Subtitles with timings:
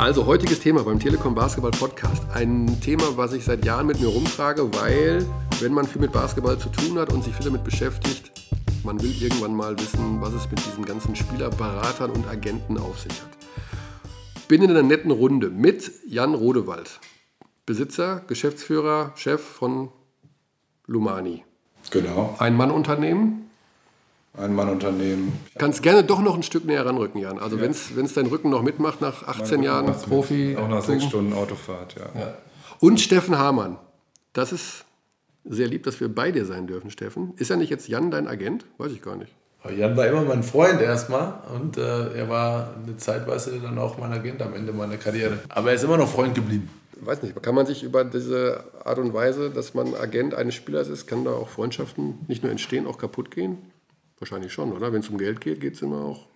[0.00, 2.22] Also heutiges Thema beim Telekom Basketball Podcast.
[2.32, 5.26] Ein Thema, was ich seit Jahren mit mir rumtrage, weil
[5.60, 8.32] wenn man viel mit Basketball zu tun hat und sich viel damit beschäftigt,
[8.82, 13.12] man will irgendwann mal wissen, was es mit diesen ganzen Spielerberatern und Agenten auf sich
[13.12, 13.28] hat.
[14.48, 16.98] Bin in einer netten Runde mit Jan Rodewald,
[17.66, 19.90] Besitzer, Geschäftsführer, Chef von
[20.86, 21.44] Lumani.
[21.90, 22.36] Genau.
[22.38, 23.49] Ein Mannunternehmen.
[24.36, 25.32] Ein Mannunternehmen.
[25.58, 27.38] Kannst gerne doch noch ein Stück näher ranrücken, Jan.
[27.38, 27.62] Also ja.
[27.62, 30.50] wenn es dein Rücken noch mitmacht nach 18 Jahren Profi.
[30.50, 30.58] Mit.
[30.58, 32.20] Auch nach sechs Stunden Autofahrt, ja.
[32.20, 32.34] ja.
[32.78, 33.76] Und Steffen Hamann.
[34.32, 34.84] Das ist
[35.44, 37.34] sehr lieb, dass wir bei dir sein dürfen, Steffen.
[37.36, 38.66] Ist ja nicht jetzt Jan dein Agent?
[38.78, 39.34] Weiß ich gar nicht.
[39.76, 44.10] Jan war immer mein Freund erstmal und äh, er war eine Zeitweise dann auch mein
[44.12, 45.40] Agent am Ende meiner Karriere.
[45.50, 46.70] Aber er ist immer noch Freund geblieben.
[47.02, 50.88] Weiß nicht, kann man sich über diese Art und Weise, dass man Agent eines Spielers
[50.88, 53.58] ist, kann da auch Freundschaften nicht nur entstehen, auch kaputt gehen?
[54.20, 54.92] Wahrscheinlich schon, oder?
[54.92, 56.26] Wenn es um Geld geht, geht es immer auch.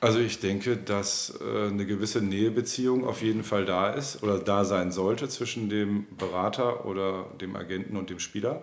[0.00, 4.64] Also ich denke, dass äh, eine gewisse Nähebeziehung auf jeden Fall da ist oder da
[4.64, 8.62] sein sollte zwischen dem Berater oder dem Agenten und dem Spieler.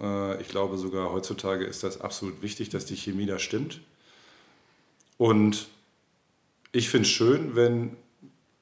[0.00, 3.80] Äh, ich glaube sogar heutzutage ist das absolut wichtig, dass die Chemie da stimmt.
[5.18, 5.66] Und
[6.70, 7.96] ich finde es schön, wenn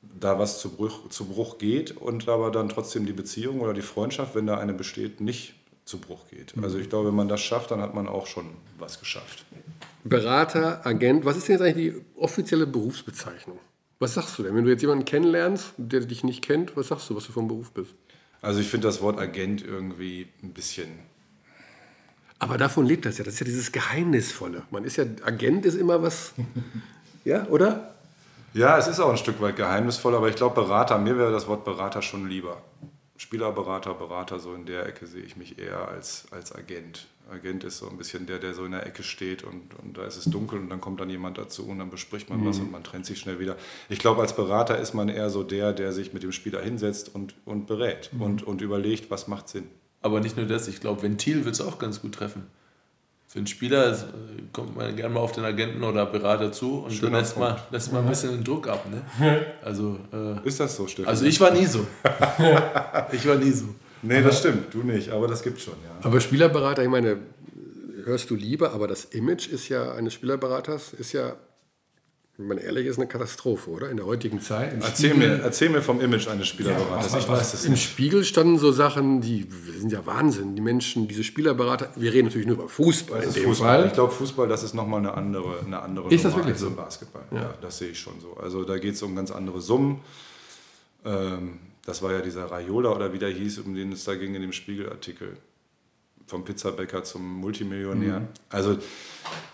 [0.00, 3.82] da was zu Bruch, zu Bruch geht und aber dann trotzdem die Beziehung oder die
[3.82, 5.54] Freundschaft, wenn da eine besteht, nicht
[5.88, 6.54] zu Bruch geht.
[6.62, 8.46] Also ich glaube, wenn man das schafft, dann hat man auch schon
[8.78, 9.44] was geschafft.
[10.04, 13.58] Berater, Agent, was ist denn jetzt eigentlich die offizielle Berufsbezeichnung?
[13.98, 17.10] Was sagst du denn, wenn du jetzt jemanden kennenlernst, der dich nicht kennt, was sagst
[17.10, 17.94] du, was du vom Beruf bist?
[18.40, 20.88] Also ich finde das Wort Agent irgendwie ein bisschen
[22.38, 23.24] aber davon lebt das ja.
[23.24, 24.62] Das ist ja dieses Geheimnisvolle.
[24.70, 26.34] Man ist ja, Agent ist immer was,
[27.24, 27.94] ja, oder?
[28.54, 31.46] Ja, es ist auch ein Stück weit geheimnisvoll, aber ich glaube, Berater, mir wäre das
[31.48, 32.62] Wort Berater schon lieber.
[33.18, 37.08] Spielerberater, Berater, so in der Ecke sehe ich mich eher als, als Agent.
[37.28, 40.04] Agent ist so ein bisschen der, der so in der Ecke steht und, und da
[40.04, 42.46] ist es dunkel und dann kommt dann jemand dazu und dann bespricht man mhm.
[42.46, 43.56] was und man trennt sich schnell wieder.
[43.88, 47.14] Ich glaube, als Berater ist man eher so der, der sich mit dem Spieler hinsetzt
[47.14, 48.22] und, und berät mhm.
[48.22, 49.68] und, und überlegt, was macht Sinn.
[50.00, 52.46] Aber nicht nur das, ich glaube, Ventil wird es auch ganz gut treffen.
[53.28, 53.94] Für einen Spieler
[54.54, 57.56] kommt man gerne mal auf den Agenten oder Berater zu und Schöner dann lässt man,
[57.70, 58.86] lässt man ein bisschen den Druck ab.
[58.90, 59.44] Ne?
[59.62, 61.10] Also, äh, ist das so, Stefan?
[61.10, 61.86] Also ich war nie so.
[63.12, 63.66] ich war nie so.
[64.00, 66.06] Nee, aber, das stimmt, du nicht, aber das gibt schon, ja.
[66.06, 67.18] Aber Spielerberater, ich meine,
[68.04, 71.36] hörst du lieber, aber das Image ist ja eines Spielerberaters ist ja
[72.38, 73.90] wenn man ehrlich ist, eine Katastrophe, oder?
[73.90, 74.72] In der heutigen Zeit.
[74.80, 77.12] Erzähl mir, erzähl mir vom Image eines Spielerberaters.
[77.12, 77.74] Ja, ich weiß es Im.
[77.74, 80.54] Spiegel standen so Sachen, die sind ja Wahnsinn.
[80.54, 83.22] Die Menschen, diese Spielerberater, wir reden natürlich nur über Fußball.
[83.22, 83.86] Das ist Fußball.
[83.86, 86.70] Ich glaube, Fußball, das ist nochmal eine andere, eine andere ist das wirklich als so?
[86.70, 87.24] Basketball.
[87.32, 87.38] Ja.
[87.38, 87.54] ja.
[87.60, 88.36] das sehe ich schon so.
[88.40, 89.98] Also da geht es um ganz andere Summen.
[91.04, 94.36] Ähm, das war ja dieser Raiola oder wie der hieß, um den es da ging
[94.36, 95.38] in dem Spiegelartikel
[96.28, 98.20] vom Pizzabäcker zum Multimillionär.
[98.20, 98.28] Mhm.
[98.50, 98.76] Also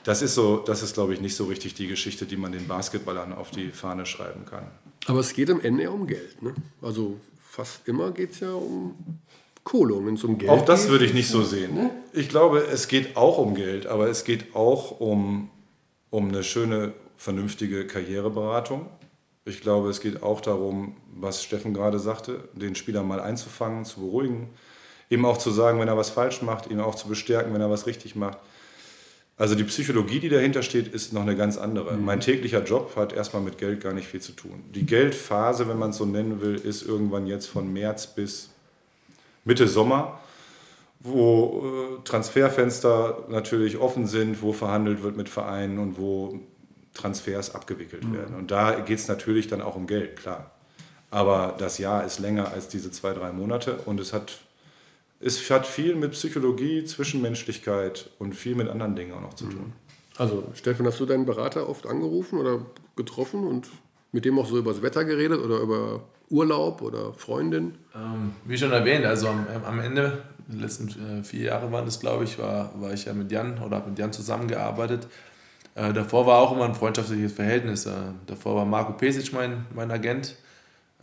[0.02, 2.66] das ist so, das ist, glaube ich, nicht so richtig die Geschichte, die man den
[2.66, 4.66] Basketballern auf die Fahne schreiben kann.
[5.06, 6.42] Aber es geht am Ende ja um Geld.
[6.42, 6.54] Ne?
[6.82, 7.18] Also
[7.48, 9.20] fast immer geht es ja um
[9.62, 11.74] Kohle, wenn es um Geld Auch das geht, würde ich nicht so sehen.
[11.74, 11.90] Ne?
[12.12, 15.50] Ich glaube, es geht auch um Geld, aber es geht auch um,
[16.10, 18.86] um eine schöne, vernünftige Karriereberatung.
[19.44, 24.00] Ich glaube, es geht auch darum, was Steffen gerade sagte, den Spieler mal einzufangen, zu
[24.00, 24.48] beruhigen
[25.10, 27.70] ihm auch zu sagen, wenn er was falsch macht, ihn auch zu bestärken, wenn er
[27.70, 28.38] was richtig macht.
[29.36, 31.94] Also die Psychologie, die dahinter steht, ist noch eine ganz andere.
[31.94, 32.04] Mhm.
[32.04, 34.62] Mein täglicher Job hat erstmal mit Geld gar nicht viel zu tun.
[34.74, 38.50] Die Geldphase, wenn man es so nennen will, ist irgendwann jetzt von März bis
[39.44, 40.20] Mitte Sommer,
[41.00, 46.38] wo äh, Transferfenster natürlich offen sind, wo verhandelt wird mit Vereinen und wo
[46.94, 48.14] Transfers abgewickelt mhm.
[48.14, 48.36] werden.
[48.36, 50.52] Und da geht es natürlich dann auch um Geld, klar.
[51.10, 54.43] Aber das Jahr ist länger als diese zwei, drei Monate und es hat
[55.24, 59.72] es hat viel mit Psychologie, Zwischenmenschlichkeit und viel mit anderen Dingen auch noch zu tun.
[60.18, 62.60] Also, Steffen, hast du deinen Berater oft angerufen oder
[62.94, 63.68] getroffen und
[64.12, 67.74] mit dem auch so über das Wetter geredet oder über Urlaub oder Freundin?
[67.94, 71.98] Ähm, wie schon erwähnt, also am, am Ende, die letzten äh, vier Jahre waren es,
[71.98, 75.08] glaube ich, war, war ich ja mit Jan oder habe mit Jan zusammengearbeitet.
[75.74, 77.86] Äh, davor war auch immer ein freundschaftliches Verhältnis.
[77.86, 77.92] Äh,
[78.26, 80.36] davor war Marco Pesic mein, mein Agent.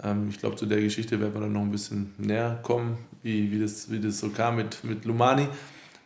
[0.04, 3.52] Ähm, ich glaube, zu der Geschichte werden wir dann noch ein bisschen näher kommen, wie,
[3.52, 5.48] wie, das, wie das so kam mit, mit Lumani.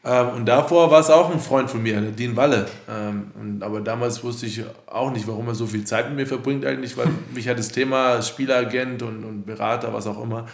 [0.03, 2.67] Ähm, und davor war es auch ein Freund von mir, der Dean Walle.
[2.87, 6.27] Ähm, und, aber damals wusste ich auch nicht, warum er so viel Zeit mit mir
[6.27, 10.45] verbringt eigentlich, weil mich hat das Thema Spieleragent und, und Berater, was auch immer,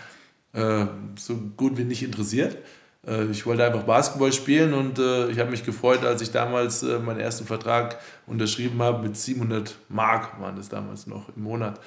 [0.54, 0.86] äh,
[1.18, 2.58] so gut wie nicht interessiert.
[3.06, 6.84] Äh, ich wollte einfach Basketball spielen und äh, ich habe mich gefreut, als ich damals
[6.84, 11.80] äh, meinen ersten Vertrag unterschrieben habe mit 700 Mark, waren das damals noch im Monat.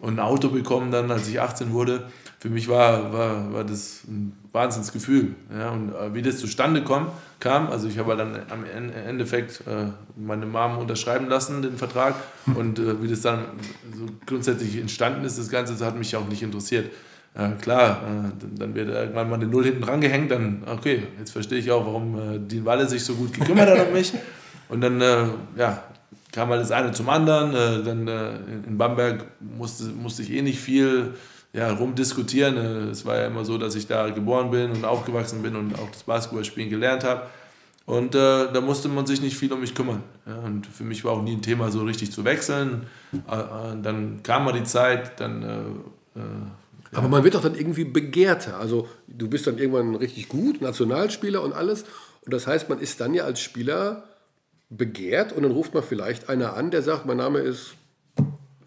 [0.00, 2.04] Und ein Auto bekommen dann, als ich 18 wurde.
[2.38, 5.34] Für mich war, war, war das ein Wahnsinnsgefühl.
[5.52, 7.08] Ja, und äh, wie das zustande kam,
[7.38, 9.86] kam, also ich habe dann am Endeffekt äh,
[10.16, 12.14] meine Mom unterschreiben lassen, den Vertrag.
[12.54, 13.44] Und äh, wie das dann
[13.94, 16.90] so grundsätzlich entstanden ist, das Ganze, das hat mich auch nicht interessiert.
[17.34, 21.30] Äh, klar, äh, dann wird irgendwann mal eine Null hinten dran gehängt, dann, okay, jetzt
[21.30, 24.14] verstehe ich auch, warum äh, Dean Walle sich so gut gekümmert hat um mich.
[24.68, 25.00] Und dann,
[25.56, 25.82] ja,
[26.32, 27.54] kam halt das eine zum anderen.
[27.54, 28.36] Äh, dann äh,
[28.66, 31.14] in Bamberg musste, musste ich eh nicht viel
[31.52, 32.56] ja, rumdiskutieren.
[32.56, 35.78] Äh, es war ja immer so, dass ich da geboren bin und aufgewachsen bin und
[35.78, 37.22] auch das Basketballspielen gelernt habe.
[37.86, 40.02] Und äh, da musste man sich nicht viel um mich kümmern.
[40.26, 42.86] Ja, und für mich war auch nie ein Thema, so richtig zu wechseln.
[43.28, 45.42] Äh, äh dann kam mal die Zeit, dann.
[45.42, 46.20] Äh,
[46.92, 48.58] aber man wird doch dann irgendwie begehrter.
[48.58, 51.84] Also du bist dann irgendwann richtig gut, Nationalspieler und alles.
[52.24, 54.04] Und das heißt, man ist dann ja als Spieler
[54.70, 57.74] begehrt und dann ruft man vielleicht einer an, der sagt, mein Name ist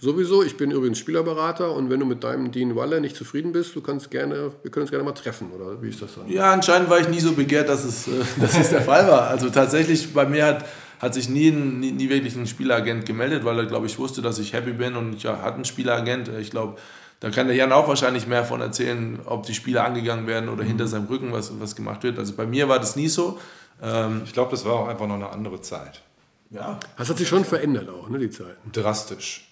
[0.04, 3.74] sowieso, ich bin übrigens Spielerberater und wenn du mit deinem Dean Waller nicht zufrieden bist,
[3.74, 6.30] du kannst gerne, wir können uns gerne mal treffen, oder wie ist das dann?
[6.30, 8.12] Ja, anscheinend war ich nie so begehrt, dass es, äh,
[8.42, 9.30] dass es der Fall war.
[9.30, 10.66] Also tatsächlich, bei mir hat,
[11.00, 14.40] hat sich nie, nie, nie wirklich ein Spieleragent gemeldet, weil er, glaube ich, wusste, dass
[14.40, 16.30] ich happy bin und ich ja, hatte einen Spieleragent.
[16.40, 16.76] Ich glaube,
[17.22, 20.66] da kann der Jan auch wahrscheinlich mehr von erzählen, ob die Spiele angegangen werden oder
[20.66, 22.20] hinter seinem Rücken was, was gemacht wird.
[22.20, 23.40] Also bei mir war das nie so.
[23.82, 26.02] Ähm, ich glaube, das war auch einfach noch eine andere Zeit.
[26.50, 26.80] Ja.
[26.98, 28.58] Das hat sich schon verändert auch, ne, die Zeit.
[28.72, 29.50] Drastisch.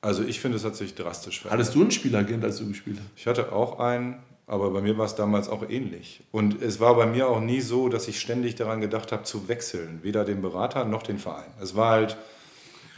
[0.00, 1.60] Also ich finde, es hat sich drastisch verändert.
[1.60, 3.08] Hattest du einen Spielagent, als du gespielt hast?
[3.16, 6.22] Ich hatte auch einen, aber bei mir war es damals auch ähnlich.
[6.30, 9.48] Und es war bei mir auch nie so, dass ich ständig daran gedacht habe, zu
[9.48, 10.00] wechseln.
[10.02, 11.50] Weder den Berater noch den Verein.
[11.60, 12.18] Es war halt...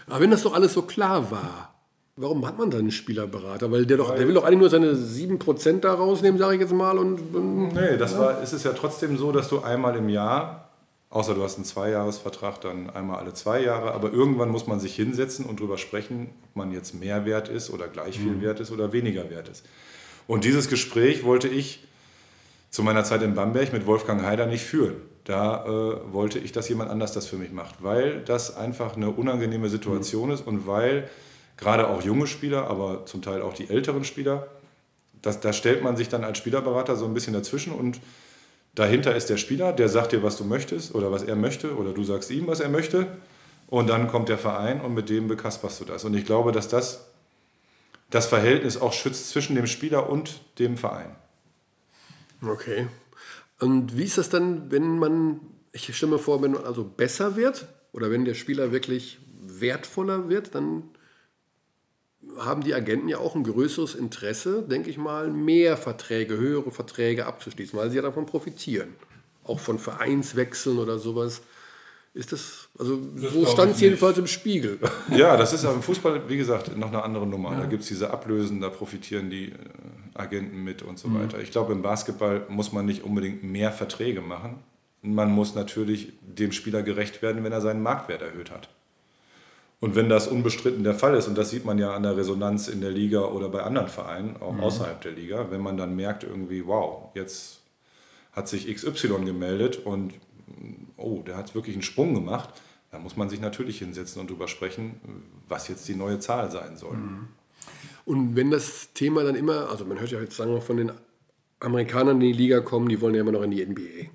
[0.08, 1.75] Aber wenn das doch alles so klar war,
[2.18, 3.70] Warum hat man dann einen Spielerberater?
[3.70, 6.72] Weil der, doch, der will doch eigentlich nur seine 7% da rausnehmen, sage ich jetzt
[6.72, 6.96] mal.
[6.96, 8.20] Und, und nee, das ja.
[8.20, 10.70] war, ist es ja trotzdem so, dass du einmal im Jahr,
[11.10, 14.96] außer du hast einen Zweijahresvertrag, dann einmal alle zwei Jahre, aber irgendwann muss man sich
[14.96, 18.40] hinsetzen und darüber sprechen, ob man jetzt mehr wert ist oder gleich viel mhm.
[18.40, 19.66] wert ist oder weniger wert ist.
[20.26, 21.84] Und dieses Gespräch wollte ich
[22.70, 24.94] zu meiner Zeit in Bamberg mit Wolfgang Haider nicht führen.
[25.24, 29.10] Da äh, wollte ich, dass jemand anders das für mich macht, weil das einfach eine
[29.10, 30.34] unangenehme Situation mhm.
[30.34, 31.10] ist und weil
[31.56, 34.48] gerade auch junge Spieler, aber zum Teil auch die älteren Spieler.
[35.22, 38.00] Das, da stellt man sich dann als Spielerberater so ein bisschen dazwischen und
[38.74, 41.92] dahinter ist der Spieler, der sagt dir, was du möchtest oder was er möchte oder
[41.92, 43.06] du sagst ihm, was er möchte
[43.68, 46.04] und dann kommt der Verein und mit dem bekasperst du das.
[46.04, 47.06] Und ich glaube, dass das
[48.10, 51.16] das Verhältnis auch schützt zwischen dem Spieler und dem Verein.
[52.40, 52.86] Okay.
[53.58, 55.40] Und wie ist das dann, wenn man,
[55.72, 60.28] ich stelle mir vor, wenn man also besser wird oder wenn der Spieler wirklich wertvoller
[60.28, 60.84] wird, dann
[62.38, 67.26] haben die Agenten ja auch ein größeres Interesse, denke ich mal, mehr Verträge, höhere Verträge
[67.26, 68.94] abzuschließen, weil sie ja davon profitieren.
[69.44, 71.42] Auch von Vereinswechseln oder sowas.
[72.14, 74.78] Ist das, also das so stand es jedenfalls im Spiegel.
[75.14, 77.52] Ja, das ist aber im Fußball, wie gesagt, noch eine andere Nummer.
[77.52, 77.60] Ja.
[77.60, 79.54] Da gibt es diese Ablösen, da profitieren die äh,
[80.14, 81.20] Agenten mit und so mhm.
[81.20, 81.40] weiter.
[81.40, 84.60] Ich glaube, im Basketball muss man nicht unbedingt mehr Verträge machen.
[85.02, 88.70] Man muss natürlich dem Spieler gerecht werden, wenn er seinen Marktwert erhöht hat.
[89.78, 92.68] Und wenn das unbestritten der Fall ist, und das sieht man ja an der Resonanz
[92.68, 94.60] in der Liga oder bei anderen Vereinen, auch mhm.
[94.60, 97.60] außerhalb der Liga, wenn man dann merkt irgendwie, wow, jetzt
[98.32, 100.14] hat sich XY gemeldet und
[100.96, 102.50] oh, der hat wirklich einen Sprung gemacht,
[102.90, 105.00] dann muss man sich natürlich hinsetzen und darüber sprechen,
[105.48, 106.96] was jetzt die neue Zahl sein soll.
[106.96, 107.28] Mhm.
[108.06, 110.92] Und wenn das Thema dann immer, also man hört ja jetzt sagen wir von den
[111.60, 114.10] Amerikanern, die in die Liga kommen, die wollen ja immer noch in die NBA.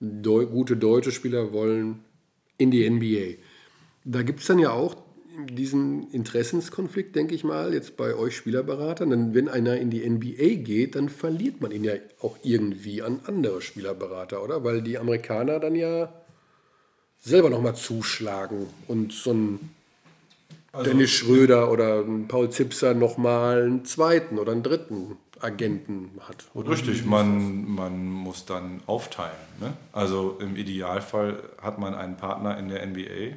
[0.00, 2.04] Deu gute deutsche Spieler wollen
[2.56, 3.42] in die NBA.
[4.04, 4.96] Da gibt es dann ja auch
[5.48, 9.10] diesen Interessenskonflikt, denke ich mal, jetzt bei euch Spielerberatern.
[9.10, 13.20] Denn wenn einer in die NBA geht, dann verliert man ihn ja auch irgendwie an
[13.26, 14.64] andere Spielerberater, oder?
[14.64, 16.12] Weil die Amerikaner dann ja
[17.20, 19.70] selber nochmal zuschlagen und so ein
[20.72, 26.44] also, Dennis Schröder oder ein Paul Zipser nochmal einen zweiten oder einen dritten Agenten hat.
[26.68, 29.32] Richtig, man, man muss dann aufteilen.
[29.60, 29.72] Ne?
[29.92, 33.36] Also im Idealfall hat man einen Partner in der NBA,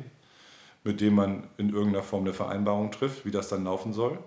[0.88, 4.18] mit dem man in irgendeiner Form eine Vereinbarung trifft, wie das dann laufen soll.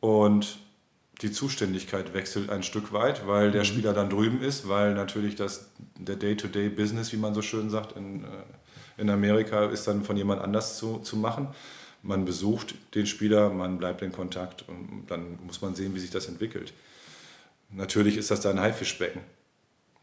[0.00, 0.58] Und
[1.20, 3.66] die Zuständigkeit wechselt ein Stück weit, weil der mhm.
[3.66, 8.24] Spieler dann drüben ist, weil natürlich das, der Day-to-Day-Business, wie man so schön sagt, in,
[8.24, 8.26] äh,
[8.96, 11.48] in Amerika ist dann von jemand anders zu, zu machen.
[12.02, 16.10] Man besucht den Spieler, man bleibt in Kontakt und dann muss man sehen, wie sich
[16.10, 16.72] das entwickelt.
[17.68, 19.20] Natürlich ist das da ein Haifischbecken.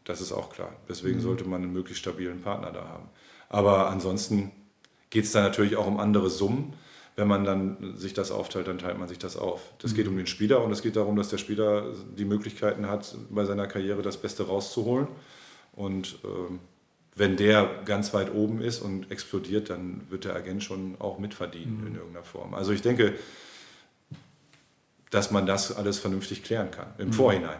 [0.04, 0.70] Das ist auch klar.
[0.88, 1.22] Deswegen mhm.
[1.22, 3.08] sollte man einen möglichst stabilen Partner da haben.
[3.48, 4.52] Aber ansonsten
[5.10, 6.74] geht es dann natürlich auch um andere Summen.
[7.16, 9.72] Wenn man dann sich das aufteilt, dann teilt man sich das auf.
[9.80, 9.96] Das mhm.
[9.96, 13.44] geht um den Spieler und es geht darum, dass der Spieler die Möglichkeiten hat, bei
[13.44, 15.08] seiner Karriere das Beste rauszuholen.
[15.72, 16.54] Und äh,
[17.16, 21.80] wenn der ganz weit oben ist und explodiert, dann wird der Agent schon auch mitverdienen
[21.80, 21.86] mhm.
[21.88, 22.54] in irgendeiner Form.
[22.54, 23.14] Also ich denke,
[25.10, 27.12] dass man das alles vernünftig klären kann im mhm.
[27.12, 27.58] Vorhinein.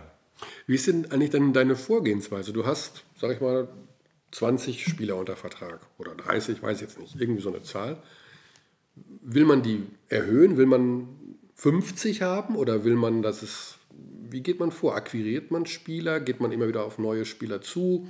[0.67, 2.53] Wie ist denn eigentlich dann deine Vorgehensweise?
[2.53, 3.69] Du hast, sag ich mal,
[4.31, 8.03] 20 Spieler unter Vertrag oder 30, weiß jetzt nicht, irgendwie so eine Zahl.
[9.23, 10.57] Will man die erhöhen?
[10.57, 11.09] Will man
[11.55, 13.79] 50 haben oder will man, dass es,
[14.31, 14.95] wie geht man vor?
[14.95, 16.21] Akquiriert man Spieler?
[16.21, 18.09] Geht man immer wieder auf neue Spieler zu,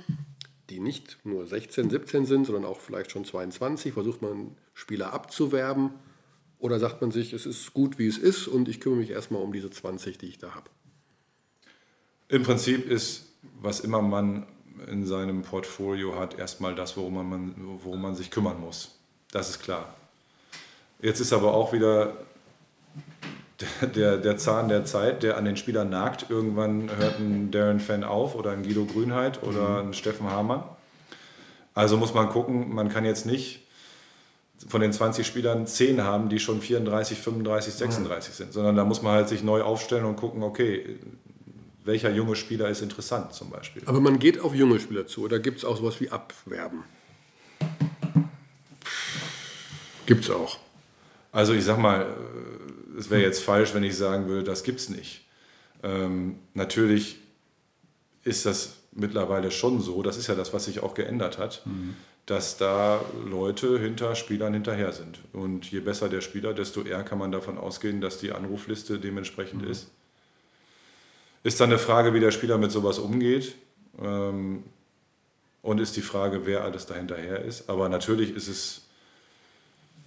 [0.69, 3.93] die nicht nur 16, 17 sind, sondern auch vielleicht schon 22?
[3.93, 5.91] Versucht man Spieler abzuwerben?
[6.59, 9.41] Oder sagt man sich, es ist gut, wie es ist und ich kümmere mich erstmal
[9.41, 10.69] um diese 20, die ich da habe?
[12.27, 13.29] Im Prinzip ist,
[13.61, 14.45] was immer man
[14.87, 18.95] in seinem Portfolio hat, erstmal das, worum man, worum man sich kümmern muss.
[19.31, 19.93] Das ist klar.
[21.01, 22.13] Jetzt ist aber auch wieder
[23.95, 26.29] der, der, Zahn der Zeit, der an den Spielern nagt.
[26.29, 29.89] Irgendwann hört ein Darren Fan auf oder ein Guido Grünheit oder mhm.
[29.89, 30.63] ein Steffen Hamann.
[31.73, 33.65] Also muss man gucken, man kann jetzt nicht
[34.67, 39.01] von den 20 Spielern 10 haben, die schon 34, 35, 36 sind, sondern da muss
[39.01, 40.99] man halt sich neu aufstellen und gucken, okay,
[41.89, 43.81] welcher junge Spieler ist interessant zum Beispiel.
[43.85, 46.83] Aber man geht auf junge Spieler zu oder gibt es auch sowas wie Abwerben?
[50.05, 50.59] Gibt es auch.
[51.31, 52.15] Also ich sag mal,
[52.97, 55.25] es wäre jetzt falsch, wenn ich sagen würde, das gibt es nicht.
[55.83, 57.17] Ähm, natürlich
[58.23, 61.95] ist das mittlerweile schon so, das ist ja das, was sich auch geändert hat, mhm.
[62.25, 65.19] dass da Leute hinter Spielern hinterher sind.
[65.33, 69.63] Und je besser der Spieler, desto eher kann man davon ausgehen, dass die Anrufliste dementsprechend
[69.63, 69.71] mhm.
[69.71, 69.89] ist.
[71.43, 73.55] Ist dann eine Frage, wie der Spieler mit sowas umgeht.
[74.01, 74.63] Ähm,
[75.61, 77.69] und ist die Frage, wer alles dahinterher ist.
[77.69, 78.81] Aber natürlich ist es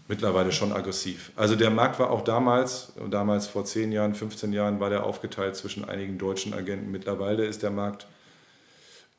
[0.09, 1.31] mittlerweile schon aggressiv.
[1.37, 5.57] Also der Markt war auch damals, damals vor 10 Jahren, 15 Jahren, war der aufgeteilt
[5.57, 6.91] zwischen einigen deutschen Agenten.
[6.91, 8.07] Mittlerweile ist der Markt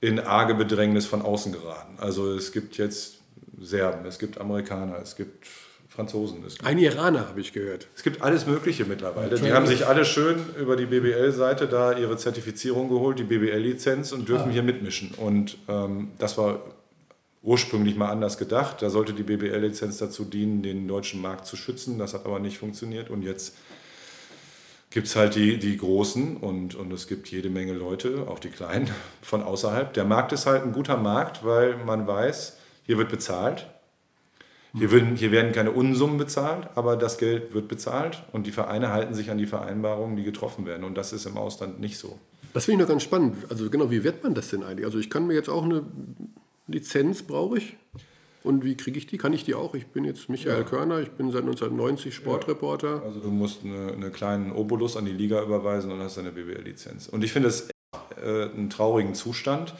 [0.02, 1.98] in arge Bedrängnis von außen geraten.
[1.98, 3.20] Also es gibt jetzt
[3.60, 5.48] Serben, es gibt Amerikaner, es gibt
[5.96, 6.44] Franzosen.
[6.64, 7.88] Ein Iraner habe ich gehört.
[7.96, 9.40] Es gibt alles Mögliche mittlerweile.
[9.40, 14.28] Die haben sich alle schön über die BBL-Seite da ihre Zertifizierung geholt, die BBL-Lizenz und
[14.28, 14.54] dürfen ah.
[14.54, 15.12] hier mitmischen.
[15.12, 16.62] Und ähm, das war
[17.44, 18.82] ursprünglich mal anders gedacht.
[18.82, 22.00] Da sollte die BBL-Lizenz dazu dienen, den deutschen Markt zu schützen.
[22.00, 23.12] Das hat aber nicht funktioniert.
[23.12, 23.56] Und jetzt
[24.90, 28.50] gibt es halt die, die Großen und, und es gibt jede Menge Leute, auch die
[28.50, 28.90] Kleinen,
[29.22, 29.94] von außerhalb.
[29.94, 33.68] Der Markt ist halt ein guter Markt, weil man weiß, hier wird bezahlt.
[34.76, 38.92] Hier, würden, hier werden keine Unsummen bezahlt, aber das Geld wird bezahlt und die Vereine
[38.92, 40.84] halten sich an die Vereinbarungen, die getroffen werden.
[40.84, 42.18] Und das ist im Ausland nicht so.
[42.54, 43.38] Das finde ich noch ganz spannend.
[43.50, 44.86] Also genau, wie wird man das denn eigentlich?
[44.86, 45.84] Also ich kann mir jetzt auch eine
[46.68, 47.78] Lizenz brauche ich.
[48.44, 49.18] Und wie kriege ich die?
[49.18, 49.74] Kann ich die auch?
[49.74, 50.64] Ich bin jetzt Michael ja.
[50.64, 52.98] Körner, ich bin seit 1990 Sportreporter.
[52.98, 53.02] Ja.
[53.04, 57.08] Also du musst eine, eine kleinen Obolus an die Liga überweisen und hast eine BWL-Lizenz.
[57.08, 57.70] Und ich finde es
[58.22, 59.74] äh, einen traurigen Zustand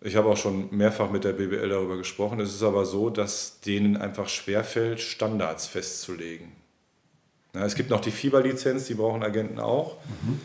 [0.00, 2.40] ich habe auch schon mehrfach mit der BBL darüber gesprochen.
[2.40, 6.52] Es ist aber so, dass denen einfach schwerfällt, Standards festzulegen.
[7.54, 9.96] Ja, es gibt noch die Fieberlizenz, die brauchen Agenten auch.
[10.20, 10.40] Mhm.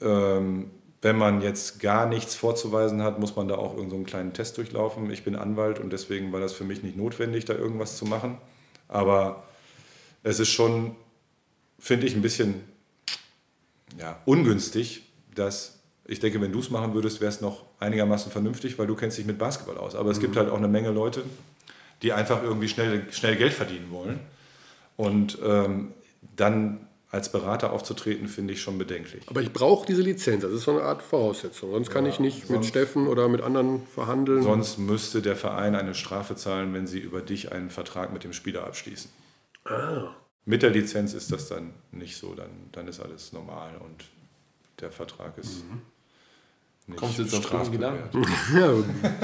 [0.00, 0.70] Ähm,
[1.00, 4.56] wenn man jetzt gar nichts vorzuweisen hat, muss man da auch irgendeinen so kleinen Test
[4.56, 5.10] durchlaufen.
[5.10, 8.38] Ich bin Anwalt und deswegen war das für mich nicht notwendig, da irgendwas zu machen.
[8.88, 9.44] Aber
[10.24, 10.96] es ist schon,
[11.78, 12.64] finde ich, ein bisschen
[13.98, 15.02] ja, ungünstig,
[15.34, 15.77] dass
[16.08, 19.18] ich denke, wenn du es machen würdest, wäre es noch einigermaßen vernünftig, weil du kennst
[19.18, 19.94] dich mit Basketball aus.
[19.94, 20.22] Aber es mhm.
[20.22, 21.22] gibt halt auch eine Menge Leute,
[22.02, 24.18] die einfach irgendwie schnell, schnell Geld verdienen wollen.
[24.96, 25.92] Und ähm,
[26.34, 29.22] dann als Berater aufzutreten, finde ich schon bedenklich.
[29.28, 31.72] Aber ich brauche diese Lizenz, das ist so eine Art Voraussetzung.
[31.72, 34.42] Sonst kann ja, ich nicht mit Steffen oder mit anderen verhandeln.
[34.42, 38.32] Sonst müsste der Verein eine Strafe zahlen, wenn sie über dich einen Vertrag mit dem
[38.32, 39.10] Spieler abschließen.
[39.64, 40.14] Ah.
[40.46, 44.06] Mit der Lizenz ist das dann nicht so, dann, dann ist alles normal und
[44.80, 45.64] der Vertrag ist.
[45.64, 45.82] Mhm.
[46.96, 48.26] Kommst du jetzt auf Gedanken?
[48.54, 48.72] ja,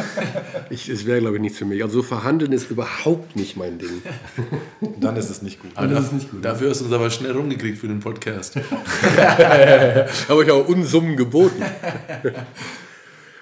[0.70, 1.82] ich, es wäre, glaube ich, nichts für mich.
[1.82, 4.02] Also verhandeln ist überhaupt nicht mein Ding.
[5.00, 5.70] Dann ist es nicht gut.
[5.74, 6.44] Aber das ist nicht gut.
[6.44, 8.56] Dafür hast du uns aber schnell rumgekriegt für den Podcast.
[10.28, 11.62] Habe ich auch Unsummen geboten.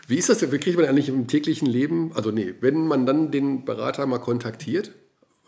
[0.07, 0.53] Wie ist das denn?
[0.53, 4.19] Wie kriegt man eigentlich im täglichen Leben, also nee, wenn man dann den Berater mal
[4.19, 4.93] kontaktiert,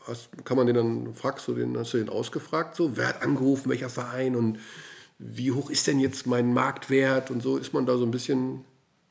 [0.07, 3.23] was, kann man den dann, fragst du den, hast du den ausgefragt, so, wer hat
[3.23, 4.59] angerufen, welcher Verein und
[5.19, 8.65] wie hoch ist denn jetzt mein Marktwert und so, ist man da so ein bisschen,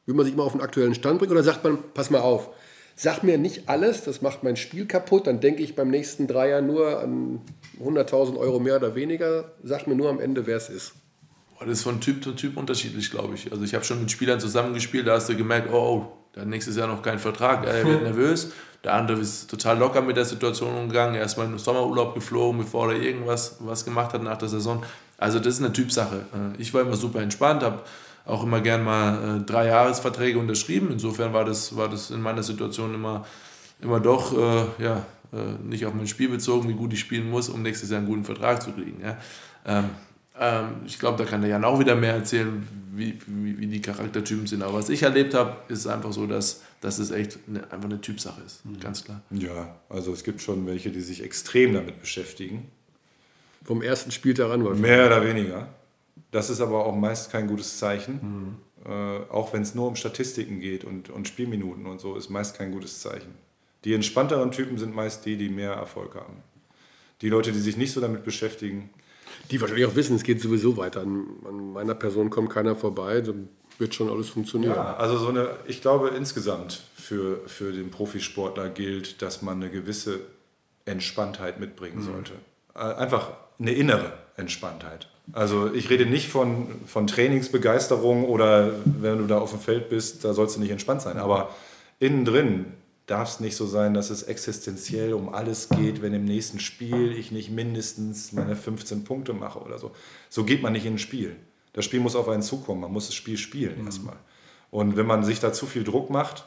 [0.05, 2.50] will man sich immer auf den aktuellen Stand bringen oder sagt man, pass mal auf,
[2.95, 6.62] sag mir nicht alles, das macht mein Spiel kaputt, dann denke ich beim nächsten Dreier
[6.62, 7.41] nur an
[7.83, 10.93] 100.000 Euro mehr oder weniger, sag mir nur am Ende, wer es ist.
[11.60, 13.51] Das ist von Typ zu Typ unterschiedlich, glaube ich.
[13.51, 16.75] Also ich habe schon mit Spielern zusammengespielt, da hast du gemerkt, oh, oh dann nächstes
[16.75, 18.51] Jahr noch kein Vertrag, er wird nervös.
[18.83, 22.91] Der andere ist total locker mit der Situation umgegangen, erstmal in den Sommerurlaub geflogen, bevor
[22.91, 24.83] er irgendwas was gemacht hat nach der Saison.
[25.24, 26.25] Also das ist eine Typsache.
[26.34, 27.82] Äh, ich war immer super entspannt, habe
[28.25, 30.89] auch immer gern mal äh, drei Jahresverträge unterschrieben.
[30.92, 33.25] Insofern war das, war das in meiner Situation immer,
[33.82, 37.50] immer doch äh, ja, äh, nicht auf mein Spiel bezogen, wie gut ich spielen muss,
[37.50, 39.01] um nächstes Jahr einen guten Vertrag zu kriegen.
[39.01, 39.18] Ja.
[39.65, 39.89] Ähm,
[40.36, 43.82] Ähm, ich glaube, da kann der Jan auch wieder mehr erzählen, wie, wie, wie die
[43.82, 44.63] Charaktertypen sind.
[44.63, 48.01] Aber was ich erlebt habe, ist einfach so, dass, dass es echt eine, einfach eine
[48.01, 48.65] Typsache ist.
[48.65, 48.80] Mhm.
[48.80, 49.22] Ganz klar.
[49.30, 52.72] Ja, also es gibt schon welche, die sich extrem damit beschäftigen.
[53.63, 54.91] Vom ersten Spieltag an wahrscheinlich.
[54.91, 55.67] Mehr oder weniger.
[56.32, 58.20] Das ist aber auch meist kein gutes Zeichen.
[58.22, 58.91] Mhm.
[58.91, 62.58] Äh, auch wenn es nur um Statistiken geht und, und Spielminuten und so, ist meist
[62.58, 63.34] kein gutes Zeichen.
[63.86, 66.43] Die entspannteren Typen sind meist die, die mehr Erfolg haben.
[67.22, 68.89] Die Leute, die sich nicht so damit beschäftigen.
[69.51, 71.01] Die wahrscheinlich auch wissen, es geht sowieso weiter.
[71.01, 74.75] An, an meiner Person kommt keiner vorbei, dann wird schon alles funktionieren.
[74.75, 79.70] Ja, also so eine, ich glaube insgesamt für, für den Profisportler gilt, dass man eine
[79.70, 80.22] gewisse
[80.86, 82.03] Entspanntheit mitbringen mhm.
[82.03, 82.34] sollte.
[82.75, 85.08] Äh, einfach eine innere Entspanntheit.
[85.32, 90.25] Also ich rede nicht von, von Trainingsbegeisterung oder wenn du da auf dem Feld bist,
[90.25, 91.18] da sollst du nicht entspannt sein.
[91.18, 91.50] Aber
[92.00, 92.65] innen drin
[93.06, 97.13] darf es nicht so sein, dass es existenziell um alles geht, wenn im nächsten Spiel
[97.13, 99.92] ich nicht mindestens meine 15 Punkte mache oder so.
[100.30, 101.36] So geht man nicht in ein Spiel.
[101.74, 103.86] Das Spiel muss auf einen zukommen, man muss das Spiel spielen mhm.
[103.86, 104.18] erstmal.
[104.72, 106.46] Und wenn man sich da zu viel Druck macht,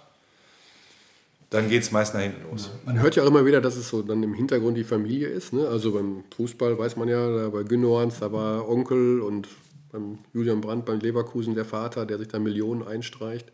[1.57, 2.71] dann geht es meist nach hinten los.
[2.85, 5.53] Man hört ja auch immer wieder, dass es so dann im Hintergrund die Familie ist.
[5.53, 5.67] Ne?
[5.67, 9.49] Also beim Fußball weiß man ja, bei Gündoğans, da war Onkel und
[9.91, 13.53] beim Julian Brandt beim Leverkusen der Vater, der sich da Millionen einstreicht.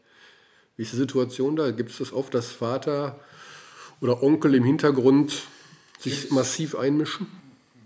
[0.76, 1.71] Wie ist die Situation da?
[1.71, 3.21] Gibt es das oft, dass Vater
[4.00, 5.44] oder Onkel im Hintergrund
[6.00, 7.28] sich gibt's, massiv einmischen?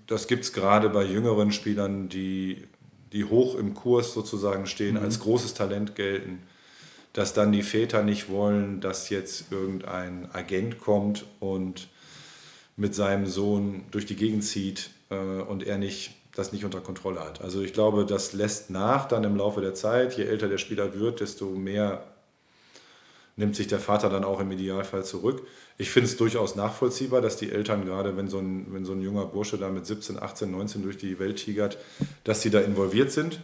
[0.06, 2.64] Das gibt es gerade bei jüngeren Spielern, die,
[3.12, 5.02] die hoch im Kurs sozusagen stehen, mhm.
[5.02, 6.38] als großes Talent gelten,
[7.16, 11.88] dass dann die Väter nicht wollen, dass jetzt irgendein Agent kommt und
[12.76, 17.20] mit seinem Sohn durch die Gegend zieht äh, und er nicht das nicht unter Kontrolle
[17.20, 17.40] hat.
[17.40, 20.18] Also ich glaube, das lässt nach dann im Laufe der Zeit.
[20.18, 22.04] Je älter der Spieler wird, desto mehr
[23.36, 25.46] nimmt sich der Vater dann auch im Idealfall zurück.
[25.78, 29.00] Ich finde es durchaus nachvollziehbar, dass die Eltern, gerade wenn so, ein, wenn so ein
[29.00, 31.78] junger Bursche da mit 17, 18, 19 durch die Welt tigert,
[32.24, 33.40] dass sie da involviert sind.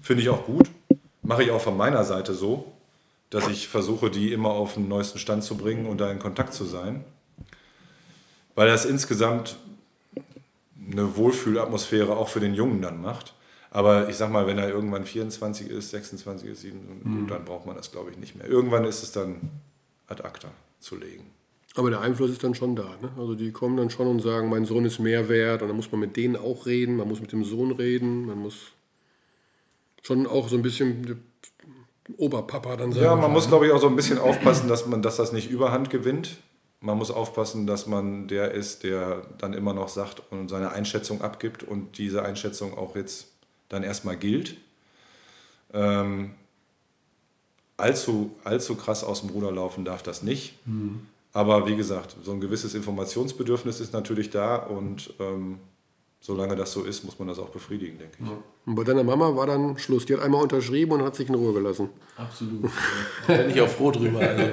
[0.00, 0.68] Finde ich auch gut.
[1.22, 2.72] Mache ich auch von meiner Seite so,
[3.32, 6.52] dass ich versuche, die immer auf den neuesten Stand zu bringen und da in Kontakt
[6.52, 7.02] zu sein.
[8.54, 9.56] Weil das insgesamt
[10.76, 13.32] eine Wohlfühlatmosphäre auch für den Jungen dann macht.
[13.70, 17.26] Aber ich sag mal, wenn er irgendwann 24 ist, 26 ist, 7, mhm.
[17.26, 18.46] dann braucht man das, glaube ich, nicht mehr.
[18.46, 19.48] Irgendwann ist es dann
[20.08, 21.24] ad acta zu legen.
[21.74, 22.98] Aber der Einfluss ist dann schon da.
[23.00, 23.12] Ne?
[23.16, 25.90] Also die kommen dann schon und sagen, mein Sohn ist mehr wert und dann muss
[25.90, 28.72] man mit denen auch reden, man muss mit dem Sohn reden, man muss
[30.02, 31.24] schon auch so ein bisschen
[32.16, 33.04] Oberpapa dann sagen.
[33.04, 35.50] Ja, man muss, glaube ich, auch so ein bisschen aufpassen, dass man, dass das nicht
[35.50, 36.36] überhand gewinnt.
[36.80, 41.20] Man muss aufpassen, dass man der ist, der dann immer noch sagt und seine Einschätzung
[41.22, 43.28] abgibt und diese Einschätzung auch jetzt
[43.68, 44.56] dann erstmal gilt.
[45.72, 46.34] Ähm,
[47.76, 50.58] allzu, allzu krass aus dem Ruder laufen darf das nicht.
[50.66, 51.06] Mhm.
[51.32, 55.60] Aber wie gesagt, so ein gewisses Informationsbedürfnis ist natürlich da und ähm,
[56.22, 58.26] solange das so ist, muss man das auch befriedigen, denke ich.
[58.26, 58.36] Ja.
[58.64, 60.06] Und bei deiner Mama war dann Schluss.
[60.06, 61.90] Die hat einmal unterschrieben und hat sich in Ruhe gelassen.
[62.16, 62.70] Absolut.
[63.26, 64.20] da bin ich auch froh drüber.
[64.20, 64.44] Also,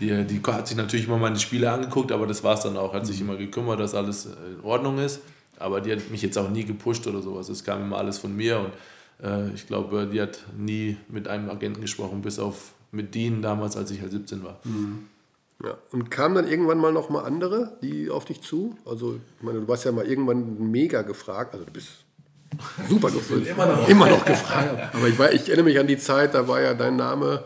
[0.00, 2.92] die, die hat sich natürlich immer meine Spiele angeguckt, aber das war es dann auch.
[2.92, 5.20] Hat sich immer gekümmert, dass alles in Ordnung ist.
[5.58, 7.48] Aber die hat mich jetzt auch nie gepusht oder sowas.
[7.48, 8.72] Es kam immer alles von mir und
[9.24, 13.76] äh, ich glaube, die hat nie mit einem Agenten gesprochen, bis auf mit Dean damals,
[13.76, 14.58] als ich halt 17 war.
[14.64, 15.06] Mhm.
[15.64, 15.78] Ja.
[15.90, 18.76] Und kamen dann irgendwann mal noch mal andere, die auf dich zu?
[18.84, 21.54] Also, ich meine, du warst ja mal irgendwann mega gefragt.
[21.54, 21.88] Also, du bist
[22.88, 23.46] super gefüllt.
[23.46, 23.88] immer, noch.
[23.88, 24.94] immer noch gefragt.
[24.94, 27.44] Aber ich, war, ich erinnere mich an die Zeit, da war ja dein Name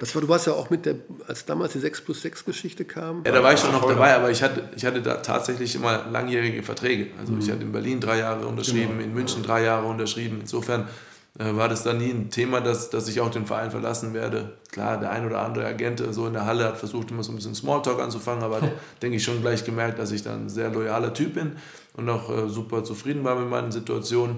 [0.00, 0.96] das war, du warst ja auch mit der,
[1.28, 3.22] als damals die 6 plus 6 Geschichte kam.
[3.24, 6.06] Ja, da war ich schon noch dabei, aber ich hatte, ich hatte da tatsächlich immer
[6.10, 7.08] langjährige Verträge.
[7.18, 7.38] Also mhm.
[7.38, 9.04] ich hatte in Berlin drei Jahre unterschrieben, genau.
[9.04, 10.38] in München drei Jahre unterschrieben.
[10.40, 10.88] Insofern
[11.38, 14.54] war das dann nie ein Thema, dass, dass ich auch den Verein verlassen werde.
[14.72, 17.36] Klar, der ein oder andere Agent so in der Halle hat versucht, immer so ein
[17.36, 18.60] bisschen Smalltalk anzufangen, aber
[19.02, 21.52] denke ich schon gleich gemerkt, dass ich dann ein sehr loyaler Typ bin
[21.94, 24.36] und auch äh, super zufrieden war mit meinen Situationen.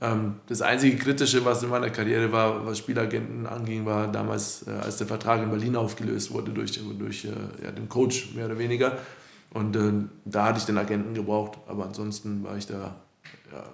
[0.00, 4.70] Ähm, das einzige Kritische, was in meiner Karriere war, was Spielagenten anging, war damals, äh,
[4.70, 8.58] als der Vertrag in Berlin aufgelöst wurde durch, durch äh, ja, den Coach mehr oder
[8.58, 8.98] weniger.
[9.52, 9.92] Und äh,
[10.24, 12.96] da hatte ich den Agenten gebraucht, aber ansonsten war ich da
[13.52, 13.64] ja,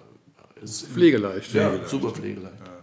[0.65, 1.53] pflegeleicht.
[1.55, 1.89] Ja, pflegeleicht.
[1.89, 2.59] super pflegeleicht.
[2.65, 2.77] Ja.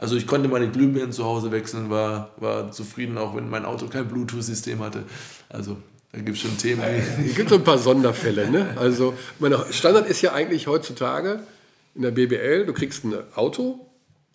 [0.00, 3.86] Also ich konnte meine Glühbirnen zu Hause wechseln, war, war zufrieden, auch wenn mein Auto
[3.86, 5.04] kein Bluetooth-System hatte.
[5.50, 5.76] Also
[6.12, 6.82] da gibt es schon Themen.
[7.26, 8.50] Es gibt so ein paar Sonderfälle.
[8.50, 8.74] Ne?
[8.76, 11.40] Also meine Standard ist ja eigentlich heutzutage,
[11.94, 13.86] in der BBL, du kriegst ein Auto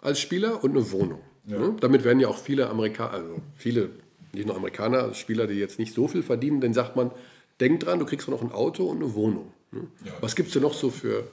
[0.01, 1.21] als Spieler und eine Wohnung.
[1.47, 1.57] Ja.
[1.57, 1.75] Ne?
[1.79, 3.89] Damit werden ja auch viele Amerikaner, also viele,
[4.33, 7.11] nicht nur Amerikaner, Spieler, die jetzt nicht so viel verdienen, dann sagt man,
[7.59, 9.51] denk dran, du kriegst noch ein Auto und eine Wohnung.
[9.71, 9.81] Ne?
[10.05, 10.11] Ja.
[10.21, 11.27] Was gibt es denn noch so für,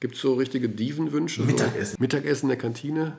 [0.00, 1.42] gibt es so richtige Dievenwünsche?
[1.42, 1.96] Mittagessen.
[1.96, 2.00] So?
[2.00, 3.16] Mittagessen in der Kantine?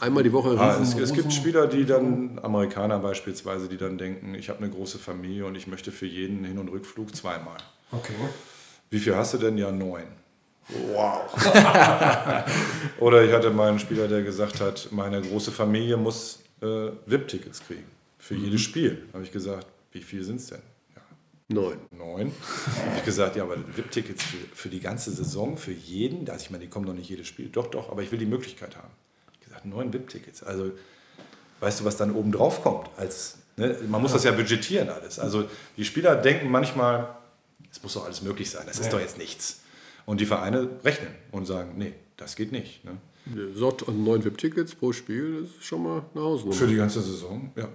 [0.00, 0.58] Einmal die Woche.
[0.58, 4.70] Ah, es, es, gibt Spieler, die dann, Amerikaner beispielsweise, die dann denken, ich habe eine
[4.70, 7.58] große Familie und ich möchte für jeden Hin- und Rückflug zweimal.
[7.92, 8.14] Okay.
[8.88, 9.58] Wie viel hast du denn?
[9.58, 10.06] Ja, neun.
[10.68, 11.30] Wow.
[13.00, 17.60] Oder ich hatte mal einen Spieler, der gesagt hat, meine große Familie muss äh, VIP-Tickets
[17.66, 17.84] kriegen.
[18.18, 18.44] Für mhm.
[18.44, 19.06] jedes Spiel.
[19.12, 20.62] habe ich gesagt, wie viel sind es denn?
[21.50, 21.54] Ja.
[21.54, 21.78] Neun.
[21.90, 22.32] Neun.
[22.86, 26.50] habe ich gesagt, ja, aber VIP-Tickets für, für die ganze Saison, für jeden, also ich
[26.50, 27.48] meine, die kommen doch nicht jedes Spiel.
[27.48, 28.90] Doch, doch, aber ich will die Möglichkeit haben.
[29.34, 30.42] Ich gesagt, neun VIP-Tickets.
[30.42, 30.72] Also,
[31.60, 32.88] weißt du, was dann oben drauf kommt?
[32.96, 33.76] Als, ne?
[33.88, 35.18] Man muss das ja budgetieren alles.
[35.18, 37.16] Also, die Spieler denken manchmal,
[37.70, 39.60] es muss doch alles möglich sein, das ist doch jetzt nichts.
[40.06, 42.84] Und die Vereine rechnen und sagen, nee, das geht nicht.
[42.84, 42.92] Ne?
[43.54, 46.54] Sott und neun VIP-Tickets pro Spiel ist schon mal eine Hausnummer.
[46.54, 47.68] Für die ganze Saison, ja.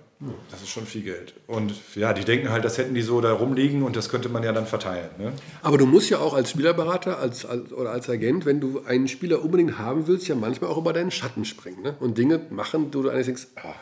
[0.50, 1.34] Das ist schon viel Geld.
[1.46, 4.44] Und ja, die denken halt, das hätten die so da rumliegen und das könnte man
[4.44, 5.10] ja dann verteilen.
[5.20, 5.34] Ne?
[5.62, 9.10] Aber du musst ja auch als Spielerberater als, als, oder als Agent, wenn du einen
[9.10, 11.96] Spieler unbedingt haben willst, ja manchmal auch über deinen Schatten springen ne?
[12.00, 13.76] und Dinge machen, wo du eigentlich denkst, ah,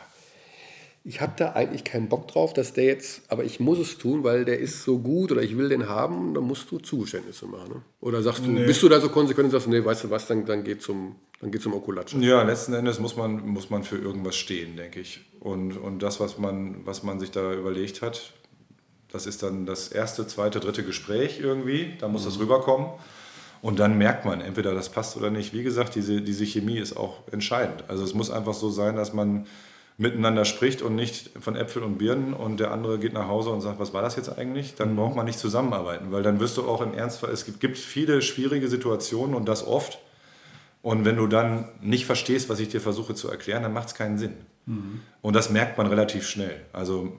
[1.06, 4.24] ich habe da eigentlich keinen Bock drauf, dass der jetzt, aber ich muss es tun,
[4.24, 7.68] weil der ist so gut oder ich will den haben, dann musst du Zugeständnisse machen.
[7.68, 7.82] Ne?
[8.00, 8.64] Oder sagst du, nee.
[8.64, 11.16] bist du da so konsequent und sagst, nee, weißt du was, dann, dann geht zum,
[11.40, 12.16] dann geht zum Okulatsche.
[12.20, 15.20] Ja, letzten Endes muss man, muss man für irgendwas stehen, denke ich.
[15.40, 18.32] Und, und das, was man, was man sich da überlegt hat,
[19.12, 22.26] das ist dann das erste, zweite, dritte Gespräch irgendwie, da muss mhm.
[22.26, 22.88] das rüberkommen.
[23.60, 25.52] Und dann merkt man, entweder das passt oder nicht.
[25.52, 27.84] Wie gesagt, diese, diese Chemie ist auch entscheidend.
[27.88, 29.46] Also es muss einfach so sein, dass man
[29.96, 33.60] miteinander spricht und nicht von Äpfel und Birnen und der andere geht nach Hause und
[33.60, 34.96] sagt, was war das jetzt eigentlich, dann mhm.
[34.96, 38.68] braucht man nicht zusammenarbeiten, weil dann wirst du auch im Ernstfall, es gibt viele schwierige
[38.68, 39.98] Situationen und das oft.
[40.82, 43.94] Und wenn du dann nicht verstehst, was ich dir versuche zu erklären, dann macht es
[43.94, 44.34] keinen Sinn.
[44.66, 45.00] Mhm.
[45.22, 46.60] Und das merkt man relativ schnell.
[46.72, 47.12] Also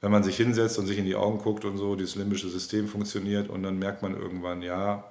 [0.00, 2.88] wenn man sich hinsetzt und sich in die Augen guckt und so, dieses limbische System
[2.88, 5.04] funktioniert und dann merkt man irgendwann, ja,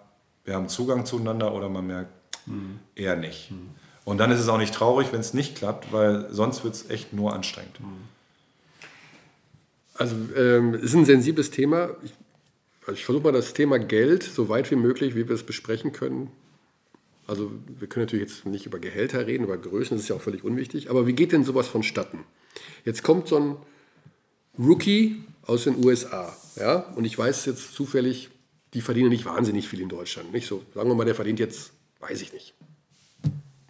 [0.43, 2.11] wir haben Zugang zueinander oder man merkt,
[2.47, 2.79] mhm.
[2.95, 3.51] eher nicht.
[3.51, 3.69] Mhm.
[4.09, 6.89] Und dann ist es auch nicht traurig, wenn es nicht klappt, weil sonst wird es
[6.89, 7.77] echt nur anstrengend.
[9.93, 11.91] Also ähm, es ist ein sensibles Thema.
[12.01, 12.13] Ich,
[12.87, 15.91] also ich versuche mal das Thema Geld so weit wie möglich, wie wir es besprechen
[15.91, 16.31] können.
[17.27, 20.21] Also wir können natürlich jetzt nicht über Gehälter reden, über Größen, das ist ja auch
[20.21, 20.89] völlig unwichtig.
[20.89, 22.23] Aber wie geht denn sowas vonstatten?
[22.85, 23.57] Jetzt kommt so ein
[24.57, 28.31] Rookie aus den USA, ja, und ich weiß jetzt zufällig,
[28.73, 30.63] die verdienen nicht wahnsinnig viel in Deutschland, nicht so.
[30.73, 32.55] Sagen wir mal, der verdient jetzt, weiß ich nicht,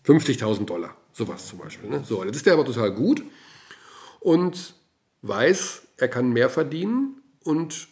[0.10, 1.88] 50.000 Dollar, sowas zum Beispiel.
[1.88, 2.04] Ne?
[2.04, 3.22] So, jetzt ist der aber total gut
[4.20, 4.74] und
[5.22, 7.88] weiß, er kann mehr verdienen und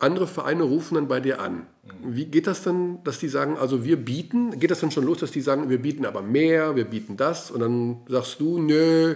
[0.00, 1.66] andere Vereine rufen dann bei dir an.
[2.02, 5.18] Wie geht das dann, dass die sagen, also wir bieten, geht das dann schon los,
[5.18, 9.14] dass die sagen, wir bieten aber mehr, wir bieten das und dann sagst du, nö,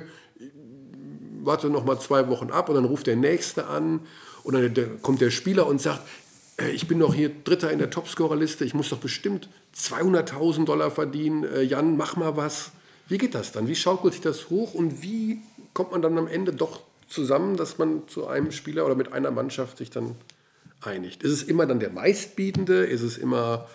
[1.42, 4.00] warte noch mal zwei Wochen ab und dann ruft der Nächste an
[4.44, 6.02] und dann kommt der Spieler und sagt,
[6.58, 10.90] äh, ich bin doch hier Dritter in der Topscorerliste, ich muss doch bestimmt 200.000 Dollar
[10.90, 11.44] verdienen.
[11.44, 12.72] Äh, Jan, mach mal was.
[13.08, 13.68] Wie geht das dann?
[13.68, 15.40] Wie schaukelt sich das hoch und wie
[15.74, 19.30] kommt man dann am Ende doch zusammen, dass man zu einem Spieler oder mit einer
[19.30, 20.14] Mannschaft sich dann
[20.80, 21.22] einigt?
[21.22, 22.84] Ist es immer dann der Meistbietende?
[22.84, 23.68] Ist es immer,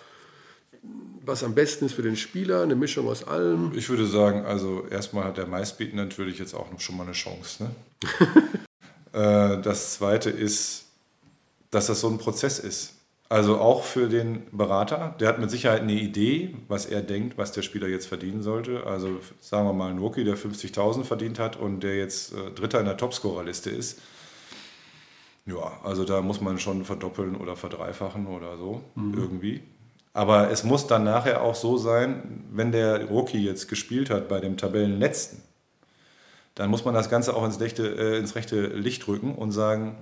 [1.24, 3.72] was am besten ist für den Spieler, eine Mischung aus allem?
[3.74, 7.12] Ich würde sagen, also erstmal hat der Meistbietende natürlich jetzt auch noch schon mal eine
[7.12, 7.64] Chance.
[7.64, 7.70] Ne?
[9.12, 10.84] Äh, das Zweite ist,
[11.72, 12.94] dass das so ein Prozess ist.
[13.30, 17.52] Also auch für den Berater, der hat mit Sicherheit eine Idee, was er denkt, was
[17.52, 18.84] der Spieler jetzt verdienen sollte.
[18.84, 22.80] Also sagen wir mal ein Rookie, der 50.000 verdient hat und der jetzt äh, Dritter
[22.80, 24.00] in der Topscorerliste ist.
[25.46, 29.14] Ja, also da muss man schon verdoppeln oder verdreifachen oder so mhm.
[29.16, 29.62] irgendwie.
[30.12, 34.40] Aber es muss dann nachher auch so sein, wenn der Rookie jetzt gespielt hat bei
[34.40, 35.40] dem Tabellenletzten,
[36.56, 39.94] dann muss man das Ganze auch ins rechte, äh, ins rechte Licht rücken und sagen,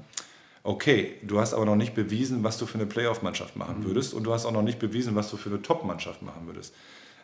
[0.68, 3.84] okay, du hast aber noch nicht bewiesen, was du für eine Playoff-Mannschaft machen mhm.
[3.84, 6.74] würdest und du hast auch noch nicht bewiesen, was du für eine Top-Mannschaft machen würdest.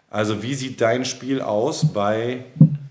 [0.09, 2.47] Also wie sieht dein Spiel aus bei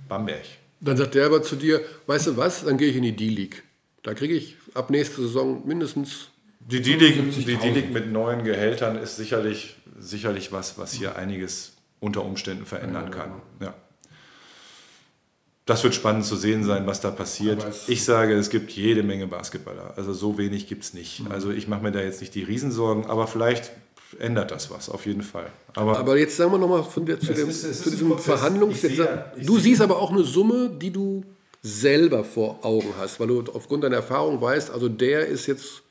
[0.07, 0.45] Bamberg?
[0.79, 3.63] Dann sagt der aber zu dir, weißt du was, dann gehe ich in die D-League.
[4.03, 6.27] Da kriege ich ab nächster Saison mindestens
[6.59, 13.11] die D-League mit neuen Gehältern ist sicherlich, sicherlich was, was hier einiges unter Umständen verändern
[13.11, 13.31] kann.
[13.59, 13.73] Ja
[15.65, 17.65] das wird spannend zu sehen sein, was da passiert.
[17.87, 19.93] Ich sage, es gibt jede Menge Basketballer.
[19.95, 21.21] Also so wenig gibt es nicht.
[21.21, 21.31] Mhm.
[21.31, 23.71] Also ich mache mir da jetzt nicht die Riesensorgen, aber vielleicht
[24.19, 25.47] ändert das was, auf jeden Fall.
[25.75, 27.17] Aber, aber jetzt sagen wir nochmal zu, dem,
[27.49, 28.81] ist, zu diesem Verhandlungs...
[28.81, 31.23] Sehe, du siehst aber auch eine Summe, die du
[31.61, 35.81] selber vor Augen hast, weil du aufgrund deiner Erfahrung weißt, also der ist jetzt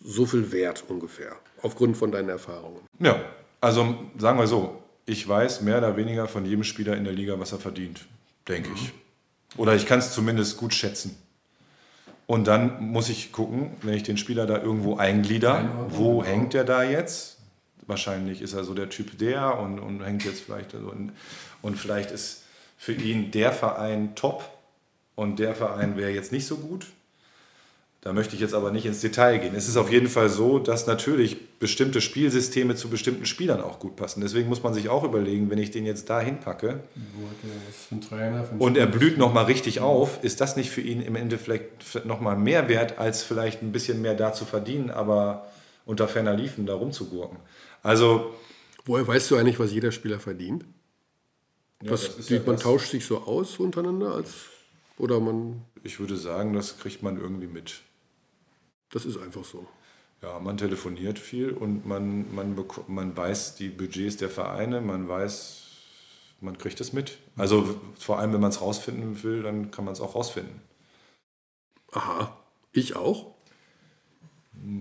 [0.00, 2.82] so viel wert ungefähr, aufgrund von deinen Erfahrungen.
[3.00, 3.18] Ja,
[3.60, 7.40] also sagen wir so, ich weiß mehr oder weniger von jedem Spieler in der Liga,
[7.40, 8.06] was er verdient
[8.48, 8.92] denke ich.
[9.56, 11.16] Oder ich kann es zumindest gut schätzen.
[12.26, 16.64] Und dann muss ich gucken, wenn ich den Spieler da irgendwo einglieder, wo hängt er
[16.64, 17.38] da jetzt?
[17.86, 21.12] Wahrscheinlich ist er so der Typ der und, und hängt jetzt vielleicht so in,
[21.62, 22.42] und vielleicht ist
[22.76, 24.44] für ihn der Verein top
[25.14, 26.86] und der Verein wäre jetzt nicht so gut.
[28.00, 29.56] Da möchte ich jetzt aber nicht ins Detail gehen.
[29.56, 33.96] Es ist auf jeden Fall so, dass natürlich bestimmte Spielsysteme zu bestimmten Spielern auch gut
[33.96, 34.20] passen.
[34.20, 36.80] Deswegen muss man sich auch überlegen, wenn ich den jetzt da hinpacke
[38.60, 42.68] und er blüht nochmal richtig auf, ist das nicht für ihn im Endeffekt nochmal mehr
[42.68, 45.50] wert, als vielleicht ein bisschen mehr da zu verdienen, aber
[45.84, 47.38] unter ferner Liefen da rumzugurken.
[47.82, 48.32] Also.
[48.84, 50.64] Woher weißt du eigentlich, was jeder Spieler verdient?
[51.82, 52.62] Ja, das, das ja man das.
[52.62, 54.34] tauscht sich so aus untereinander als
[54.98, 55.62] oder man.
[55.82, 57.82] Ich würde sagen, das kriegt man irgendwie mit.
[58.90, 59.66] Das ist einfach so.
[60.22, 62.56] Ja, man telefoniert viel und man, man,
[62.88, 65.62] man weiß die Budgets der Vereine, man weiß,
[66.40, 67.18] man kriegt es mit.
[67.36, 70.60] Also vor allem, wenn man es rausfinden will, dann kann man es auch rausfinden.
[71.92, 72.36] Aha,
[72.72, 73.34] ich auch?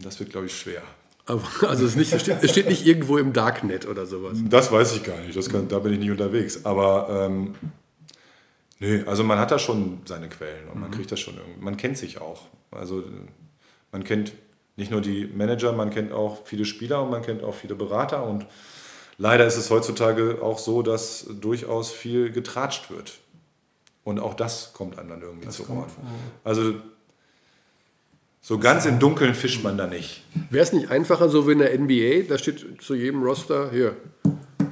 [0.01, 0.81] Das wird, glaube ich, schwer.
[1.27, 4.37] Aber, also es, nicht, es, steht, es, steht, nicht irgendwo im Darknet oder sowas.
[4.45, 6.65] Das weiß ich gar nicht, kann, da bin ich nicht unterwegs.
[6.65, 7.53] Aber ähm,
[8.79, 10.95] nee, also man hat da schon seine Quellen und man mhm.
[10.95, 11.63] kriegt das schon irgendwie.
[11.63, 12.47] Man kennt sich auch.
[12.71, 13.03] Also
[13.91, 14.33] man kennt
[14.75, 18.23] nicht nur die Manager, man kennt auch viele Spieler und man kennt auch viele Berater.
[18.23, 18.45] Und
[19.17, 23.19] leider ist es heutzutage auch so, dass durchaus viel getratscht wird.
[24.03, 25.89] Und auch das kommt einem dann irgendwie das zu Ohren.
[26.43, 26.75] Also
[28.39, 30.23] so ganz im Dunkeln fischt man da nicht.
[30.49, 33.97] Wäre es nicht einfacher, so wie in der NBA, da steht zu jedem Roster, hier,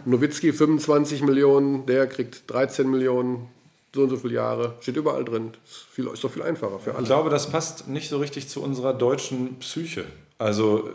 [0.05, 3.49] Nowitzki 25 Millionen, der kriegt 13 Millionen,
[3.95, 5.51] so und so viele Jahre, steht überall drin.
[5.65, 7.01] Ist, viel, ist doch viel einfacher für alle.
[7.01, 10.05] Ich glaube, das passt nicht so richtig zu unserer deutschen Psyche.
[10.37, 10.89] Also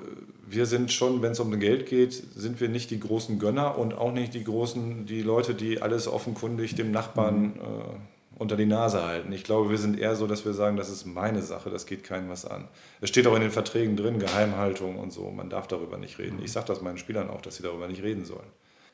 [0.46, 3.94] wir sind schon, wenn es um Geld geht, sind wir nicht die großen Gönner und
[3.94, 9.04] auch nicht die großen, die Leute, die alles offenkundig dem Nachbarn äh, unter die Nase
[9.04, 9.32] halten.
[9.32, 12.04] Ich glaube, wir sind eher so, dass wir sagen, das ist meine Sache, das geht
[12.04, 12.68] keinem was an.
[13.00, 16.40] Es steht auch in den Verträgen drin, Geheimhaltung und so, man darf darüber nicht reden.
[16.42, 18.48] Ich sage das meinen Spielern auch, dass sie darüber nicht reden sollen.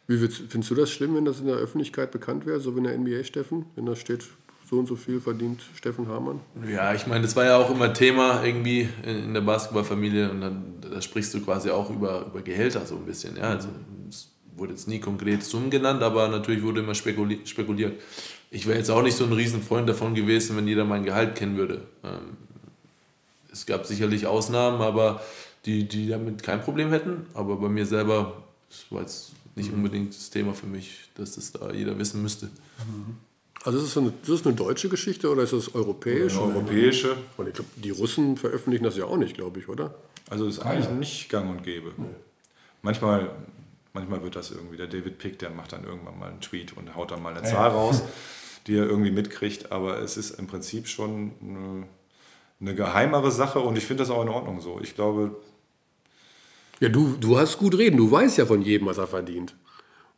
[0.06, 2.84] Wie findest du das schlimm, wenn das in der Öffentlichkeit bekannt wäre, so wie in
[2.84, 3.66] der NBA, Steffen?
[3.74, 4.24] Wenn da steht,
[4.68, 6.40] so und so viel verdient Steffen Hamann?
[6.68, 10.74] Ja, ich meine, das war ja auch immer Thema irgendwie in der Basketballfamilie und dann
[10.80, 13.36] da sprichst du quasi auch über, über Gehälter so ein bisschen.
[13.36, 13.50] Ja?
[13.50, 13.68] Also,
[14.08, 18.00] es wurde jetzt nie konkret Summen genannt, aber natürlich wurde immer spekuliert
[18.50, 21.56] ich wäre jetzt auch nicht so ein Riesenfreund davon gewesen, wenn jeder mein Gehalt kennen
[21.56, 21.82] würde.
[22.04, 22.36] Ähm,
[23.52, 25.20] es gab sicherlich Ausnahmen, aber
[25.64, 27.26] die, die damit kein Problem hätten.
[27.34, 29.78] Aber bei mir selber das war jetzt nicht mhm.
[29.78, 32.46] unbedingt das Thema für mich, dass das da jeder wissen müsste.
[32.46, 33.16] Mhm.
[33.64, 36.36] Also ist das, eine, ist das eine deutsche Geschichte oder ist das europäisch?
[36.36, 37.16] Eine europäische.
[37.36, 39.94] Und ich glaub, die Russen veröffentlichen das ja auch nicht, glaube ich, oder?
[40.30, 41.92] Also ist eigentlich nicht gang und gäbe.
[41.96, 42.06] Nee.
[42.82, 43.30] Manchmal
[43.96, 46.94] Manchmal wird das irgendwie, der David Pick, der macht dann irgendwann mal einen Tweet und
[46.94, 47.54] haut dann mal eine ja.
[47.54, 48.02] Zahl raus,
[48.66, 49.72] die er irgendwie mitkriegt.
[49.72, 51.86] Aber es ist im Prinzip schon eine,
[52.60, 54.80] eine geheimere Sache und ich finde das auch in Ordnung so.
[54.82, 55.34] Ich glaube.
[56.80, 59.54] Ja, du, du hast gut reden, du weißt ja von jedem, was er verdient.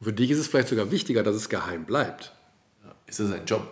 [0.00, 2.32] Und für dich ist es vielleicht sogar wichtiger, dass es geheim bleibt.
[3.06, 3.62] Ist das ein Job?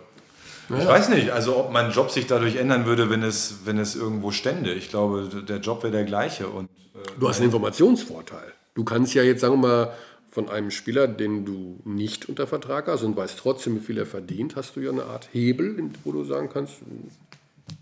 [0.69, 0.87] Ich ja.
[0.87, 4.31] weiß nicht, also ob mein Job sich dadurch ändern würde, wenn es, wenn es irgendwo
[4.31, 4.73] stände.
[4.73, 6.47] Ich glaube, der Job wäre der gleiche.
[6.47, 8.53] Und, äh, du hast einen Informationsvorteil.
[8.73, 9.93] Du kannst ja jetzt, sagen wir mal,
[10.29, 14.05] von einem Spieler, den du nicht unter Vertrag hast und weißt trotzdem, wie viel er
[14.05, 16.75] verdient, hast du ja eine Art Hebel, wo du sagen kannst,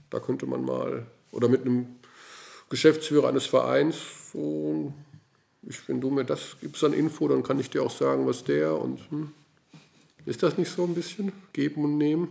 [0.10, 1.88] da könnte man mal, oder mit einem
[2.70, 3.98] Geschäftsführer eines Vereins,
[4.34, 4.94] so,
[5.64, 8.44] ich, wenn du mir das gibst an Info, dann kann ich dir auch sagen, was
[8.44, 9.32] der und hm,
[10.26, 12.30] ist das nicht so ein bisschen geben und nehmen?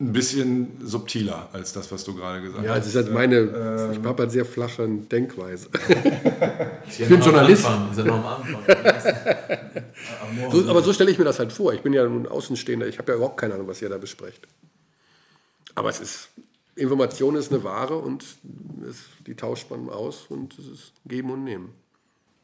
[0.00, 2.66] ein bisschen subtiler als das, was du gerade gesagt hast.
[2.66, 5.68] Ja, das ist halt meine, ähm, ich habe halt sehr flache Denkweise.
[6.88, 7.64] ich, ich bin Journalist.
[7.92, 8.56] Ist ja am Anfang.
[10.50, 11.72] so, aber so stelle ich mir das halt vor.
[11.74, 14.46] Ich bin ja nun Außenstehender, ich habe ja überhaupt keine Ahnung, was ihr da besprecht.
[15.76, 16.28] Aber es ist,
[16.76, 18.24] Information ist eine Ware und
[18.88, 21.72] es, die tauscht man aus und es ist Geben und Nehmen.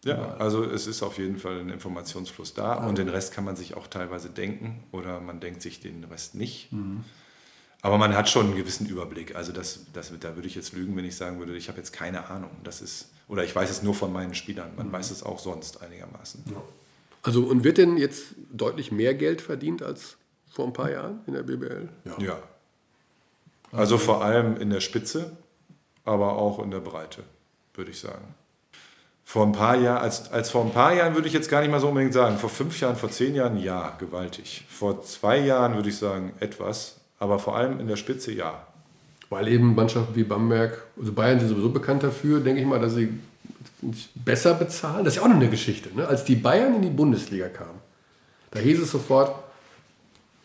[0.04, 3.56] Ja, also es ist auf jeden Fall ein Informationsfluss da und den Rest kann man
[3.56, 6.72] sich auch teilweise denken oder man denkt sich den Rest nicht.
[6.72, 7.04] Mhm.
[7.82, 9.36] Aber man hat schon einen gewissen Überblick.
[9.36, 11.92] Also das, das, da würde ich jetzt lügen, wenn ich sagen würde, ich habe jetzt
[11.92, 12.50] keine Ahnung.
[12.62, 14.70] Das ist, oder ich weiß es nur von meinen Spielern.
[14.76, 14.92] Man mhm.
[14.92, 16.44] weiß es auch sonst einigermaßen.
[16.50, 16.62] Ja.
[17.22, 20.16] Also und wird denn jetzt deutlich mehr Geld verdient als
[20.50, 21.88] vor ein paar Jahren in der BBL?
[22.04, 22.18] Ja.
[22.18, 22.42] ja.
[23.72, 25.36] Also vor allem in der Spitze,
[26.04, 27.22] aber auch in der Breite,
[27.74, 28.34] würde ich sagen.
[29.24, 31.70] Vor ein paar Jahren, als, als vor ein paar Jahren würde ich jetzt gar nicht
[31.70, 32.36] mal so unbedingt sagen.
[32.36, 34.64] Vor fünf Jahren, vor zehn Jahren, ja, gewaltig.
[34.68, 38.66] Vor zwei Jahren würde ich sagen, etwas aber vor allem in der Spitze ja.
[39.28, 42.94] Weil eben Mannschaften wie Bamberg, also Bayern sind sowieso bekannt dafür, denke ich mal, dass
[42.94, 43.10] sie
[44.14, 45.04] besser bezahlen.
[45.04, 45.90] Das ist ja auch noch eine Geschichte.
[45.94, 46.08] Ne?
[46.08, 47.78] Als die Bayern in die Bundesliga kamen,
[48.50, 49.36] da hieß es sofort,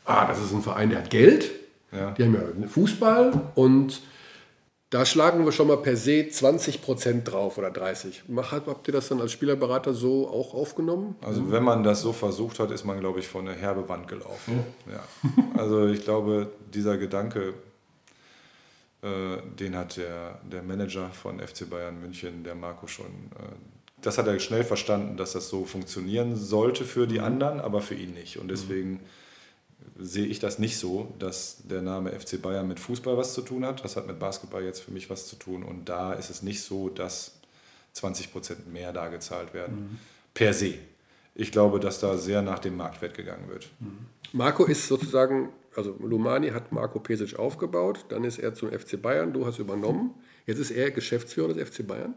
[0.03, 1.49] ah, das ist ein Verein, der hat Geld,
[1.95, 2.11] ja.
[2.11, 4.01] die haben ja Fußball und
[4.91, 8.23] da schlagen wir schon mal per se 20 Prozent drauf oder 30.
[8.33, 11.15] Habt ihr das dann als Spielerberater so auch aufgenommen?
[11.21, 14.07] Also wenn man das so versucht hat, ist man, glaube ich, vor eine herbe Wand
[14.07, 14.63] gelaufen.
[14.89, 15.03] Ja.
[15.57, 17.55] Also ich glaube, dieser Gedanke,
[19.01, 23.05] äh, den hat der, der Manager von FC Bayern München, der Marco, schon.
[23.05, 23.55] Äh,
[24.01, 27.95] das hat er schnell verstanden, dass das so funktionieren sollte für die anderen, aber für
[27.95, 28.37] ihn nicht.
[28.37, 28.99] Und deswegen
[29.97, 33.65] sehe ich das nicht so, dass der Name FC Bayern mit Fußball was zu tun
[33.65, 33.83] hat.
[33.83, 35.63] Das hat mit Basketball jetzt für mich was zu tun.
[35.63, 37.39] Und da ist es nicht so, dass
[37.93, 39.75] 20 Prozent mehr da gezahlt werden.
[39.75, 39.99] Mhm.
[40.33, 40.75] Per se.
[41.33, 43.69] Ich glaube, dass da sehr nach dem Marktwert gegangen wird.
[44.31, 49.33] Marco ist sozusagen, also Lumani hat Marco Pesic aufgebaut, dann ist er zum FC Bayern,
[49.33, 50.13] du hast übernommen.
[50.45, 52.13] Jetzt ist er Geschäftsführer des FC Bayern.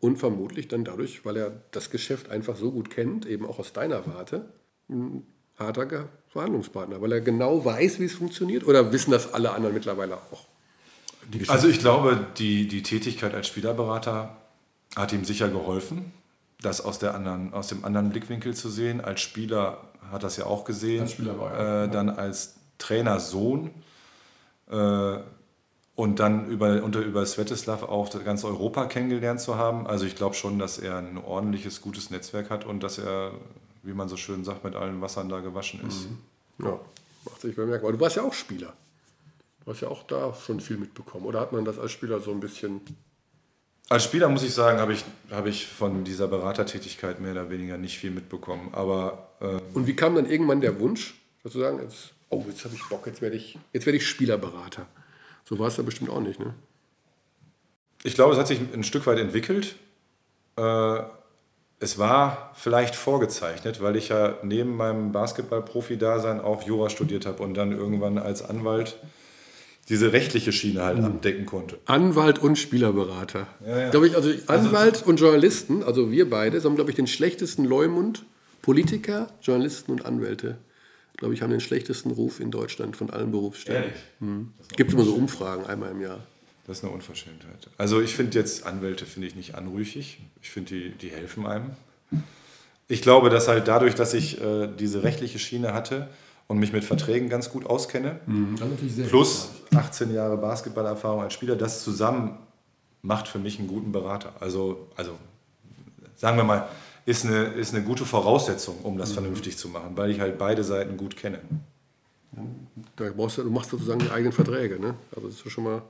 [0.00, 3.72] Und vermutlich dann dadurch, weil er das Geschäft einfach so gut kennt, eben auch aus
[3.72, 4.48] deiner Warte,
[4.88, 5.26] ein
[5.58, 5.86] harter
[6.30, 8.66] Verhandlungspartner, weil er genau weiß, wie es funktioniert.
[8.66, 10.46] Oder wissen das alle anderen mittlerweile auch?
[11.48, 14.36] Also ich glaube, die, die Tätigkeit als Spielerberater
[14.96, 16.12] hat ihm sicher geholfen,
[16.60, 19.00] das aus, der anderen, aus dem anderen Blickwinkel zu sehen.
[19.00, 19.78] Als Spieler
[20.10, 21.02] hat das ja auch gesehen.
[21.02, 21.84] Als Spieler war er.
[21.84, 23.70] Äh, dann als Trainersohn
[24.70, 25.18] äh,
[25.94, 29.86] und dann über, unter, über Svetislav auch ganz Europa kennengelernt zu haben.
[29.86, 33.32] Also ich glaube schon, dass er ein ordentliches, gutes Netzwerk hat und dass er,
[33.88, 36.08] wie man so schön sagt, mit allen Wassern da gewaschen ist.
[36.08, 36.66] Mhm.
[36.66, 36.80] Ja,
[37.24, 37.92] macht sich bemerkbar.
[37.92, 38.74] Du warst ja auch Spieler.
[39.64, 41.26] Du hast ja auch da schon viel mitbekommen.
[41.26, 42.80] Oder hat man das als Spieler so ein bisschen
[43.90, 47.78] als Spieler muss ich sagen, habe ich, hab ich von dieser Beratertätigkeit mehr oder weniger
[47.78, 48.68] nicht viel mitbekommen.
[48.72, 52.84] Aber, äh Und wie kam dann irgendwann der Wunsch, sozusagen, jetzt, oh, jetzt habe ich
[52.84, 54.86] Bock, jetzt werde ich, werd ich Spielerberater?
[55.46, 56.54] So war es ja bestimmt auch nicht, ne?
[58.02, 59.74] Ich glaube, es hat sich ein Stück weit entwickelt.
[60.56, 61.02] Äh,
[61.80, 67.54] es war vielleicht vorgezeichnet, weil ich ja neben meinem Basketball-Profi-Dasein auch Jura studiert habe und
[67.54, 68.96] dann irgendwann als Anwalt
[69.88, 71.04] diese rechtliche Schiene halt mhm.
[71.04, 71.78] abdecken konnte.
[71.86, 73.46] Anwalt und Spielerberater.
[73.66, 73.90] Ja, ja.
[73.90, 77.06] Glaube ich, also, also Anwalt also, und Journalisten, also wir beide, haben, glaube ich, den
[77.06, 78.24] schlechtesten Leumund.
[78.60, 80.58] Politiker, Journalisten und Anwälte,
[81.16, 83.84] glaube ich, haben den schlechtesten Ruf in Deutschland von allen Berufsstellen.
[83.84, 83.98] Ehrlich?
[84.20, 84.52] Mhm.
[84.76, 86.20] Gibt immer so Umfragen einmal im Jahr.
[86.68, 87.68] Das ist eine Unverschämtheit.
[87.78, 90.20] Also ich finde jetzt Anwälte finde ich nicht anrüchig.
[90.40, 91.70] Ich finde, die, die helfen einem.
[92.86, 96.08] Ich glaube, dass halt dadurch, dass ich äh, diese rechtliche Schiene hatte,
[96.48, 98.18] und mich mit Verträgen ganz gut auskenne.
[98.26, 98.56] Mhm,
[99.08, 102.38] plus 18 Jahre Basketballerfahrung als Spieler, das zusammen
[103.02, 104.32] macht für mich einen guten Berater.
[104.40, 105.12] Also, also
[106.16, 106.66] sagen wir mal,
[107.04, 109.14] ist eine, ist eine gute Voraussetzung, um das mhm.
[109.14, 111.38] vernünftig zu machen, weil ich halt beide Seiten gut kenne.
[112.96, 114.80] Da brauchst du, du machst sozusagen die eigenen Verträge.
[114.80, 114.94] Ne?
[115.14, 115.82] Also das ist schon mal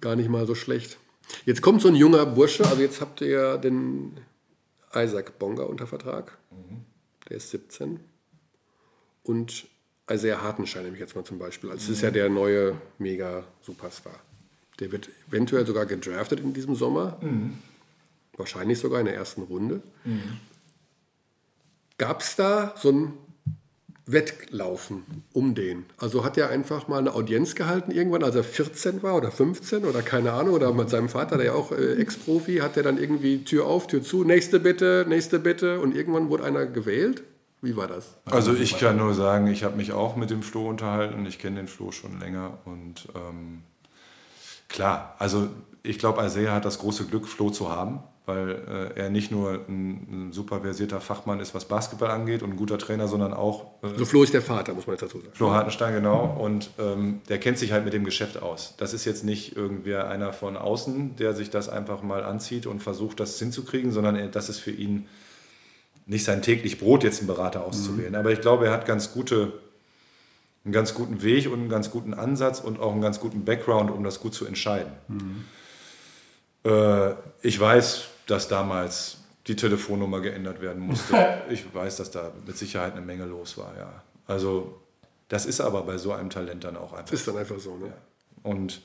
[0.00, 0.98] gar nicht mal so schlecht.
[1.44, 4.18] Jetzt kommt so ein junger Bursche, also jetzt habt ihr ja den
[4.94, 6.38] Isaac Bonga unter Vertrag.
[6.50, 6.84] Mhm.
[7.28, 8.00] Der ist 17
[9.24, 9.66] und
[10.08, 11.70] Isaiah Hartenstein nehme ich jetzt mal zum Beispiel.
[11.70, 14.20] Also das ist ja der neue Mega-Superstar.
[14.78, 17.18] Der wird eventuell sogar gedraftet in diesem Sommer.
[17.20, 17.58] Mhm.
[18.36, 19.82] Wahrscheinlich sogar in der ersten Runde.
[20.04, 20.38] Mhm.
[21.98, 23.12] Gab es da so ein
[24.06, 25.84] Wettlaufen um den?
[25.98, 29.84] Also hat er einfach mal eine Audienz gehalten irgendwann, als er 14 war oder 15
[29.84, 32.98] oder keine Ahnung, oder mit seinem Vater, der ja auch äh, Ex-Profi, hat er dann
[32.98, 37.24] irgendwie Tür auf, Tür zu, nächste bitte, nächste bitte und irgendwann wurde einer gewählt?
[37.62, 38.14] Wie war das?
[38.26, 41.26] Also ich kann nur sagen, ich habe mich auch mit dem Flo unterhalten.
[41.26, 43.62] Ich kenne den Flo schon länger und ähm,
[44.68, 45.48] klar, also
[45.82, 49.60] ich glaube, Isaiah hat das große Glück, Flo zu haben, weil äh, er nicht nur
[49.68, 53.66] ein, ein, super versierter Fachmann ist, was Basketball angeht und ein guter Trainer, sondern auch.
[53.82, 55.32] Äh, also Flo ist der Vater, muss man jetzt dazu sagen.
[55.32, 56.36] Flo Hartenstein, genau.
[56.38, 58.74] Und ähm, der kennt sich halt mit dem Geschäft aus.
[58.78, 62.82] Das ist jetzt nicht irgendwer einer von außen, der sich das einfach mal anzieht und
[62.82, 65.06] versucht, das hinzukriegen, sondern das ist für ihn
[66.06, 68.10] nicht sein täglich Brot, jetzt einen Berater auszuwählen.
[68.10, 68.16] Mhm.
[68.18, 69.52] Aber ich glaube, er hat ganz gute,
[70.64, 73.92] einen ganz guten Weg und einen ganz guten Ansatz und auch einen ganz guten Background,
[73.92, 74.92] um das gut zu entscheiden.
[75.06, 75.44] Mhm.
[76.64, 77.12] Äh,
[77.42, 81.42] ich weiß, dass damals die Telefonnummer geändert werden musste.
[81.50, 84.02] ich weiß, dass da mit Sicherheit eine Menge los war, ja.
[84.26, 84.80] Also
[85.28, 87.12] das ist aber bei so einem Talent dann auch einfach.
[87.12, 87.86] Ist dann einfach so, ne?
[87.86, 87.92] Ja.
[88.42, 88.82] Und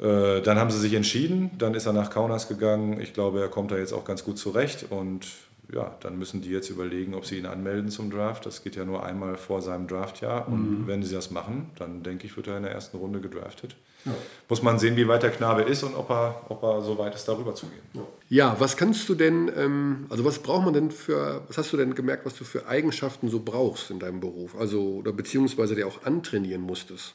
[0.00, 3.00] äh, dann haben sie sich entschieden, dann ist er nach Kaunas gegangen.
[3.00, 5.26] Ich glaube, er kommt da jetzt auch ganz gut zurecht und
[5.72, 8.44] ja, dann müssen die jetzt überlegen, ob sie ihn anmelden zum Draft.
[8.46, 10.48] Das geht ja nur einmal vor seinem Draftjahr.
[10.48, 10.86] Und mhm.
[10.86, 13.76] wenn sie das machen, dann denke ich, wird er in der ersten Runde gedraftet.
[14.04, 14.12] Ja.
[14.48, 17.14] Muss man sehen, wie weit der Knabe ist und ob er, ob er so weit
[17.14, 17.82] ist, darüber zu gehen.
[17.92, 21.72] Ja, ja was kannst du denn, ähm, also was braucht man denn für, was hast
[21.72, 24.56] du denn gemerkt, was du für Eigenschaften so brauchst in deinem Beruf?
[24.58, 27.14] Also, oder beziehungsweise der auch antrainieren musstest?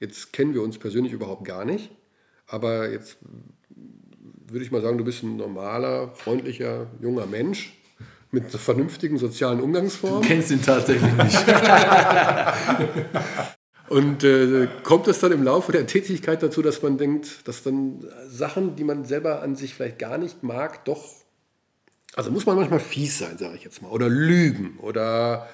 [0.00, 1.90] Jetzt kennen wir uns persönlich überhaupt gar nicht,
[2.46, 3.18] aber jetzt
[4.46, 7.74] würde ich mal sagen, du bist ein normaler, freundlicher, junger Mensch
[8.30, 10.22] mit vernünftigen sozialen Umgangsformen.
[10.22, 11.38] Du kennst ihn tatsächlich nicht.
[13.88, 18.04] Und äh, kommt es dann im Laufe der Tätigkeit dazu, dass man denkt, dass dann
[18.28, 21.04] Sachen, die man selber an sich vielleicht gar nicht mag, doch.
[22.14, 23.90] Also muss man manchmal fies sein, sage ich jetzt mal.
[23.90, 25.48] Oder lügen oder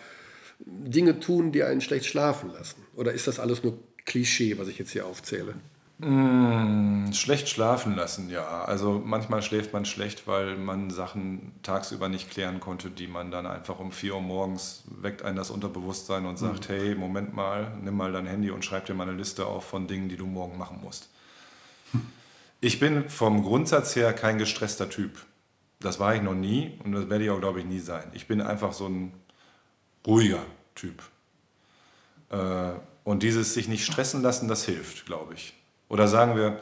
[0.59, 2.83] Dinge tun, die einen schlecht schlafen lassen.
[2.95, 5.55] Oder ist das alles nur Klischee, was ich jetzt hier aufzähle?
[5.99, 8.65] Mmh, schlecht schlafen lassen, ja.
[8.65, 13.47] Also manchmal schläft man schlecht, weil man Sachen tagsüber nicht klären konnte, die man dann
[13.47, 16.73] einfach um 4 Uhr morgens weckt einen das Unterbewusstsein und sagt, mhm.
[16.73, 19.87] hey, Moment mal, nimm mal dein Handy und schreib dir mal eine Liste auf von
[19.87, 21.11] Dingen, die du morgen machen musst.
[22.61, 25.25] Ich bin vom Grundsatz her kein gestresster Typ.
[25.81, 28.05] Das war ich noch nie und das werde ich auch, glaube ich, nie sein.
[28.15, 29.13] Ich bin einfach so ein
[30.07, 31.03] ruhiger Typ.
[32.31, 32.73] Äh,
[33.05, 35.55] und dieses sich nicht stressen lassen, das hilft, glaube ich.
[35.95, 36.59] Oder sagen wir,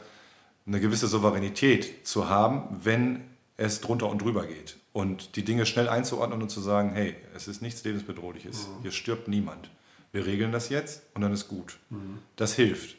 [0.67, 3.21] eine gewisse Souveränität zu haben, wenn
[3.57, 4.77] es drunter und drüber geht.
[4.91, 8.81] Und die Dinge schnell einzuordnen und zu sagen, hey, es ist nichts lebensbedrohliches, mhm.
[8.83, 9.71] hier stirbt niemand.
[10.11, 11.77] Wir regeln das jetzt und dann ist gut.
[11.89, 12.19] Mhm.
[12.35, 12.95] Das hilft.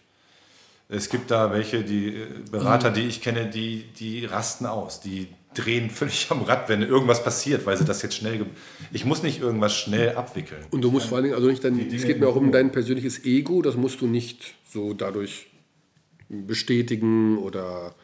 [0.89, 2.95] Es gibt da welche, die äh, Berater, mhm.
[2.95, 7.65] die ich kenne, die, die rasten aus, die drehen völlig am Rad, wenn irgendwas passiert,
[7.65, 8.45] weil sie das jetzt schnell.
[8.91, 10.67] Ich muss nicht irgendwas schnell abwickeln.
[10.73, 12.73] Und du musst vor allen Dingen, also nicht dein, es geht mir auch um dein
[12.73, 15.47] persönliches Ego, das musst du nicht so dadurch
[16.29, 17.95] bestätigen oder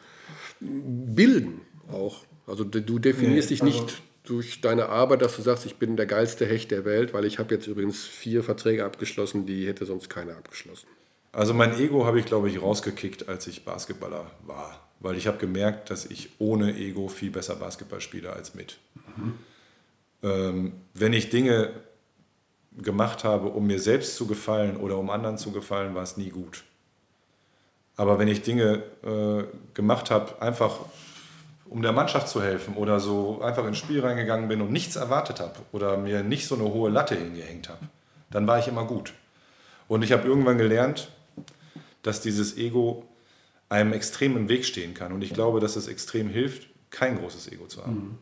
[0.59, 1.61] bilden
[1.91, 2.23] auch.
[2.47, 3.93] Also du definierst nee, dich nicht also
[4.23, 7.39] durch deine Arbeit, dass du sagst, ich bin der geilste Hecht der Welt, weil ich
[7.39, 10.87] habe jetzt übrigens vier Verträge abgeschlossen, die hätte sonst keiner abgeschlossen.
[11.31, 14.87] Also mein Ego habe ich, glaube ich, rausgekickt, als ich Basketballer war.
[14.99, 18.77] Weil ich habe gemerkt, dass ich ohne Ego viel besser Basketball spiele als mit.
[19.15, 19.33] Mhm.
[20.23, 21.71] Ähm, wenn ich Dinge
[22.77, 26.29] gemacht habe, um mir selbst zu gefallen oder um anderen zu gefallen, war es nie
[26.29, 26.63] gut.
[27.97, 30.79] Aber wenn ich Dinge äh, gemacht habe, einfach
[31.65, 35.39] um der Mannschaft zu helfen oder so einfach ins Spiel reingegangen bin und nichts erwartet
[35.39, 37.87] habe oder mir nicht so eine hohe Latte hingehängt habe,
[38.29, 39.13] dann war ich immer gut.
[39.87, 41.09] Und ich habe irgendwann gelernt,
[42.03, 43.05] dass dieses Ego
[43.69, 45.13] einem extrem im Weg stehen kann.
[45.13, 47.93] Und ich glaube, dass es extrem hilft, kein großes Ego zu haben.
[47.93, 48.17] Mhm.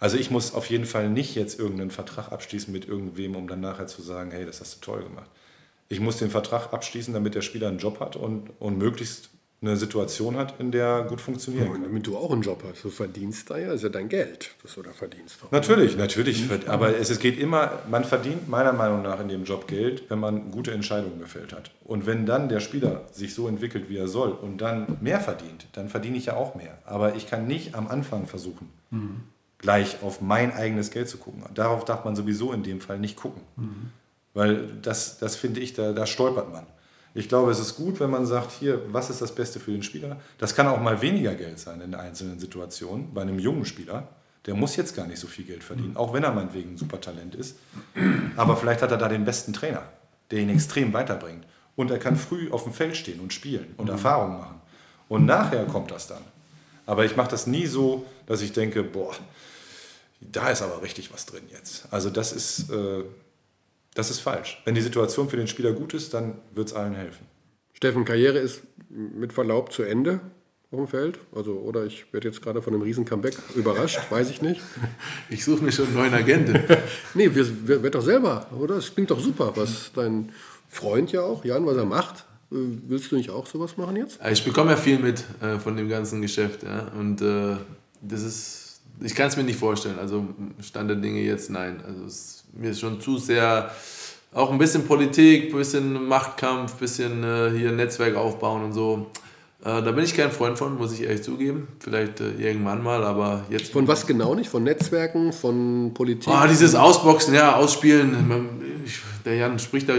[0.00, 3.60] Also ich muss auf jeden Fall nicht jetzt irgendeinen Vertrag abschließen mit irgendwem, um dann
[3.60, 5.30] nachher zu sagen, hey, das hast du toll gemacht.
[5.88, 9.30] Ich muss den Vertrag abschließen, damit der Spieler einen Job hat und, und möglichst
[9.60, 11.82] eine Situation hat, in der gut funktionieren ja, kann.
[11.82, 12.84] Damit du auch einen Job hast.
[12.84, 15.40] Du verdienst da ja, ist ja dein Geld, das du da verdienst.
[15.50, 16.44] Natürlich, natürlich.
[16.68, 20.20] Aber es, es geht immer, man verdient meiner Meinung nach in dem Job Geld, wenn
[20.20, 21.72] man gute Entscheidungen gefällt hat.
[21.82, 25.66] Und wenn dann der Spieler sich so entwickelt, wie er soll und dann mehr verdient,
[25.72, 26.78] dann verdiene ich ja auch mehr.
[26.84, 29.22] Aber ich kann nicht am Anfang versuchen, mhm.
[29.58, 31.42] gleich auf mein eigenes Geld zu gucken.
[31.54, 33.42] Darauf darf man sowieso in dem Fall nicht gucken.
[33.56, 33.90] Mhm.
[34.34, 36.66] Weil das, das finde ich, da, da stolpert man.
[37.14, 39.82] Ich glaube, es ist gut, wenn man sagt, hier, was ist das Beste für den
[39.82, 40.20] Spieler?
[40.38, 43.12] Das kann auch mal weniger Geld sein in einzelnen Situationen.
[43.12, 44.08] Bei einem jungen Spieler,
[44.46, 47.00] der muss jetzt gar nicht so viel Geld verdienen, auch wenn er meinetwegen ein super
[47.00, 47.56] Talent ist.
[48.36, 49.82] Aber vielleicht hat er da den besten Trainer,
[50.30, 51.44] der ihn extrem weiterbringt.
[51.76, 53.92] Und er kann früh auf dem Feld stehen und spielen und mhm.
[53.92, 54.60] Erfahrungen machen.
[55.08, 56.22] Und nachher kommt das dann.
[56.86, 59.14] Aber ich mache das nie so, dass ich denke, boah,
[60.20, 61.86] da ist aber richtig was drin jetzt.
[61.90, 63.04] Also das ist, äh,
[63.98, 64.62] das ist falsch.
[64.64, 67.26] Wenn die Situation für den Spieler gut ist, dann wird es allen helfen.
[67.72, 70.20] Steffen, Karriere ist mit Verlaub zu Ende
[70.70, 71.18] auf dem Feld.
[71.34, 74.60] Also, oder ich werde jetzt gerade von einem riesen Comeback überrascht, weiß ich nicht.
[75.30, 76.60] Ich suche mir schon einen neuen Agenten.
[77.14, 78.76] nee, wir, wir, wird doch selber, oder?
[78.76, 80.30] Es klingt doch super, was dein
[80.68, 82.24] Freund ja auch, Jan, was er macht.
[82.52, 84.20] Äh, willst du nicht auch sowas machen jetzt?
[84.30, 86.62] Ich bekomme ja viel mit äh, von dem ganzen Geschäft.
[86.62, 86.92] Ja?
[86.96, 87.56] Und äh,
[88.00, 89.98] das ist, ich kann es mir nicht vorstellen.
[89.98, 90.24] Also
[90.60, 91.82] Stand der Dinge jetzt, nein.
[91.84, 93.70] Also es mir ist schon zu sehr
[94.34, 99.06] auch ein bisschen Politik, ein bisschen Machtkampf, ein bisschen äh, hier Netzwerk aufbauen und so.
[99.64, 101.66] Äh, da bin ich kein Freund von, muss ich ehrlich zugeben.
[101.80, 103.72] Vielleicht äh, irgendwann mal, aber jetzt.
[103.72, 104.48] Von was genau nicht?
[104.50, 106.32] Von Netzwerken, von Politik?
[106.32, 108.52] Ah, dieses Ausboxen, ja, Ausspielen.
[108.84, 109.94] Ich, der Jan spricht da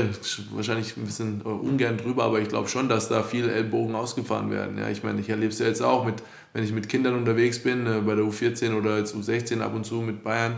[0.53, 4.51] wahrscheinlich ein bisschen äh, ungern drüber, aber ich glaube schon, dass da viele Ellbogen ausgefahren
[4.51, 4.78] werden.
[4.78, 6.16] Ja, ich meine, ich erlebe es ja jetzt auch, mit,
[6.53, 9.86] wenn ich mit Kindern unterwegs bin, äh, bei der U14 oder jetzt U16 ab und
[9.86, 10.55] zu mit Bayern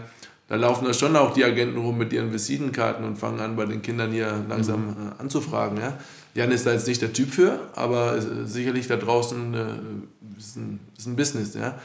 [0.51, 3.63] da laufen da schon auch die Agenten rum mit ihren Visitenkarten und fangen an, bei
[3.63, 4.89] den Kindern hier langsam mhm.
[4.89, 5.77] äh, anzufragen.
[5.77, 5.97] Ja?
[6.33, 10.81] Jan ist da jetzt nicht der Typ für, aber sicherlich da draußen äh, ist, ein,
[10.97, 11.79] ist ein Business, ja?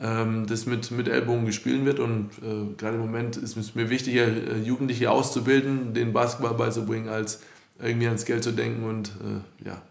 [0.00, 2.00] ähm, das mit, mit Ellbogen gespielt wird.
[2.00, 7.10] Und äh, gerade im Moment ist es mir wichtiger, äh, Jugendliche auszubilden, den Basketball beizubringen,
[7.10, 7.40] als
[7.82, 9.82] irgendwie ans Geld zu denken und äh, ja.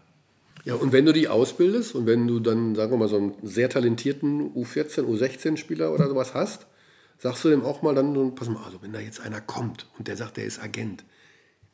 [0.64, 3.34] Ja, und wenn du die ausbildest und wenn du dann, sagen wir mal, so einen
[3.44, 6.66] sehr talentierten U14, U16-Spieler oder sowas hast,
[7.18, 10.08] sagst du dem auch mal dann, pass mal, also wenn da jetzt einer kommt und
[10.08, 11.04] der sagt, der ist Agent,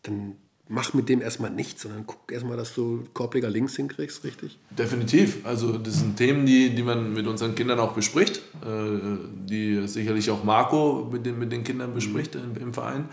[0.03, 0.37] dann
[0.69, 4.59] mach mit dem erstmal nichts, sondern guck erstmal, dass du Korbleger links hinkriegst, richtig?
[4.71, 5.45] Definitiv.
[5.45, 9.19] Also das sind Themen, die, die man mit unseren Kindern auch bespricht, äh,
[9.49, 12.57] die sicherlich auch Marco mit den, mit den Kindern bespricht mhm.
[12.57, 13.09] im, im, Verein.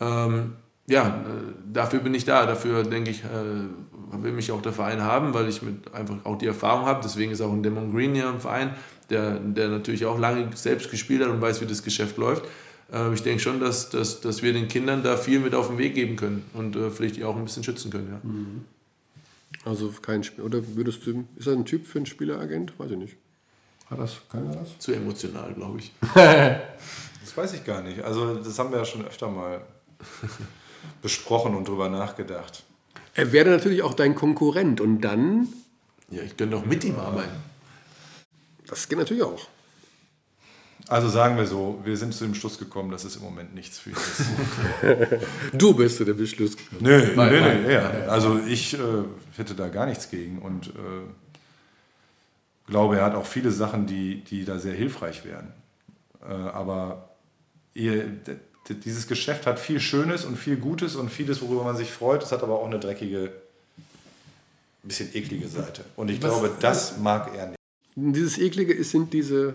[0.00, 0.52] Ähm,
[0.86, 2.46] ja, äh, dafür bin ich da.
[2.46, 6.38] Dafür denke ich, äh, will mich auch der Verein haben, weil ich mit einfach auch
[6.38, 7.00] die Erfahrung habe.
[7.02, 8.74] Deswegen ist auch ein Demon Green hier im Verein
[9.12, 12.44] der, der natürlich auch lange selbst gespielt hat und weiß, wie das Geschäft läuft.
[12.92, 15.78] Äh, ich denke schon, dass, dass, dass wir den Kindern da viel mit auf den
[15.78, 18.08] Weg geben können und äh, vielleicht die auch ein bisschen schützen können.
[18.10, 18.20] Ja.
[18.22, 18.64] Mhm.
[19.64, 20.44] Also kein Spiel.
[20.44, 21.24] Oder würdest du.
[21.36, 22.72] Ist er ein Typ für einen Spieleragent?
[22.78, 23.16] Weiß ich nicht.
[23.88, 24.78] Hat das, kann er das?
[24.78, 25.92] Zu emotional, glaube ich.
[27.22, 28.02] Das weiß ich gar nicht.
[28.02, 29.62] Also das haben wir ja schon öfter mal
[31.02, 32.64] besprochen und drüber nachgedacht.
[33.14, 35.46] Er wäre natürlich auch dein Konkurrent und dann.
[36.10, 37.51] Ja, ich könnte auch mit ihm arbeiten.
[38.72, 39.38] Das geht natürlich auch.
[40.88, 43.78] Also sagen wir so, wir sind zu dem Schluss gekommen, dass es im Moment nichts
[43.78, 45.20] für ihn ist.
[45.52, 46.80] Du bist zu dem Beschluss gekommen.
[46.80, 47.90] Nö, Nein, nee, nein, nee, ja.
[48.08, 48.78] Also ich äh,
[49.36, 50.70] hätte da gar nichts gegen und äh,
[52.66, 55.52] glaube, er hat auch viele Sachen, die, die da sehr hilfreich wären.
[56.26, 57.10] Äh, aber
[57.74, 58.06] ihr,
[58.84, 62.22] dieses Geschäft hat viel Schönes und viel Gutes und vieles, worüber man sich freut.
[62.22, 63.32] Es hat aber auch eine dreckige,
[63.76, 65.84] ein bisschen eklige Seite.
[65.94, 67.61] Und ich glaube, das mag er nicht.
[67.94, 69.54] Dieses Eklige ist, sind diese.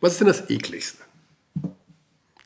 [0.00, 1.02] Was ist denn das Ekligste?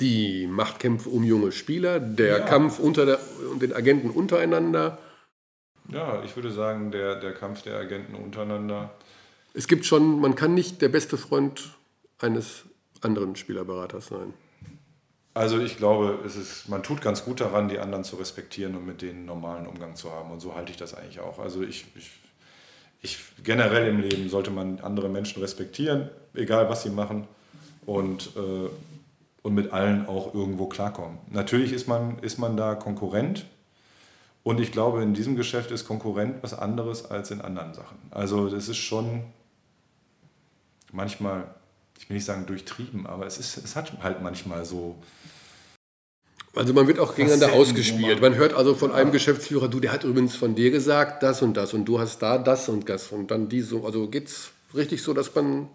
[0.00, 2.44] Die Machtkämpfe um junge Spieler, der Ja.
[2.46, 3.20] Kampf unter der,
[3.60, 4.98] den Agenten untereinander.
[5.88, 8.92] Ja, ich würde sagen, der, der Kampf der Agenten untereinander.
[9.52, 11.74] Es gibt schon, man kann nicht der beste Freund
[12.18, 12.64] eines
[13.02, 14.34] anderen Spielerberaters sein.
[15.34, 18.86] Also ich glaube, es ist, man tut ganz gut daran, die anderen zu respektieren und
[18.86, 20.30] mit denen normalen Umgang zu haben.
[20.30, 21.38] Und so halte ich das eigentlich auch.
[21.38, 22.10] Also ich, ich,
[23.04, 27.28] ich generell im Leben sollte man andere Menschen respektieren, egal was sie machen.
[27.86, 28.70] Und, äh,
[29.42, 31.18] und mit allen auch irgendwo klarkommen.
[31.30, 33.44] Natürlich ist man, ist man da Konkurrent.
[34.42, 37.98] Und ich glaube, in diesem Geschäft ist Konkurrent was anderes als in anderen Sachen.
[38.10, 39.22] Also das ist schon
[40.92, 41.44] manchmal,
[41.98, 44.96] ich will nicht sagen durchtrieben, aber es, ist, es hat halt manchmal so,
[46.56, 48.20] Also man wird auch gegeneinander ausgespielt.
[48.20, 51.42] man- Man hört also von einem Geschäftsführer, du, der hat übrigens von dir gesagt, das
[51.42, 53.84] und das und du hast da das und das und dann die so.
[53.84, 55.68] Also geht's richtig so, dass man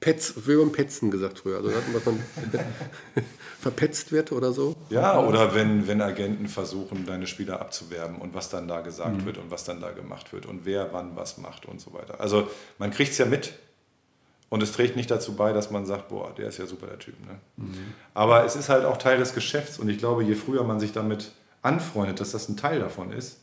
[0.00, 2.18] Petz, wie beim Petzen gesagt früher, also dass man
[3.60, 4.74] verpetzt wird oder so.
[4.90, 9.38] Ja, oder wenn, wenn Agenten versuchen, deine Spieler abzuwerben und was dann da gesagt wird
[9.38, 12.20] und was dann da gemacht wird und wer wann was macht und so weiter.
[12.20, 13.52] Also man kriegt es ja mit
[14.52, 16.98] und es trägt nicht dazu bei, dass man sagt, boah, der ist ja super der
[16.98, 17.14] Typ.
[17.24, 17.38] Ne?
[18.12, 20.92] Aber es ist halt auch Teil des Geschäfts und ich glaube, je früher man sich
[20.92, 21.32] damit
[21.62, 23.40] anfreundet, dass das ein Teil davon ist,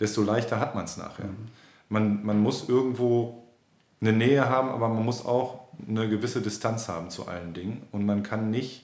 [0.00, 1.26] desto leichter hat man es nachher.
[1.88, 3.44] Man, man muss irgendwo
[4.00, 8.04] eine Nähe haben, aber man muss auch eine gewisse Distanz haben zu allen Dingen und
[8.04, 8.82] man kann nicht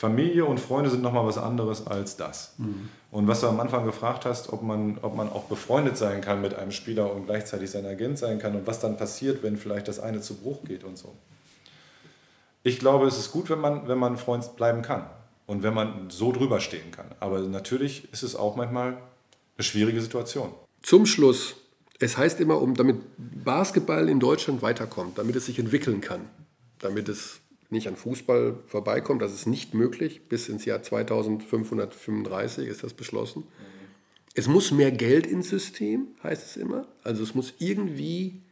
[0.00, 2.54] Familie und Freunde sind nochmal was anderes als das.
[3.10, 6.40] Und was du am Anfang gefragt hast, ob man, ob man auch befreundet sein kann
[6.40, 9.88] mit einem Spieler und gleichzeitig sein Agent sein kann und was dann passiert, wenn vielleicht
[9.88, 11.14] das eine zu Bruch geht und so.
[12.62, 15.04] Ich glaube, es ist gut, wenn man, wenn man Freund bleiben kann
[15.44, 17.08] und wenn man so drüber stehen kann.
[17.20, 18.96] Aber natürlich ist es auch manchmal
[19.58, 20.54] eine schwierige Situation.
[20.80, 21.56] Zum Schluss,
[21.98, 26.22] es heißt immer, um, damit Basketball in Deutschland weiterkommt, damit es sich entwickeln kann,
[26.78, 27.39] damit es
[27.70, 30.22] nicht an Fußball vorbeikommt, das ist nicht möglich.
[30.28, 33.44] Bis ins Jahr 2535 ist das beschlossen.
[34.34, 36.86] Es muss mehr Geld ins System, heißt es immer.
[37.02, 38.42] Also es muss irgendwie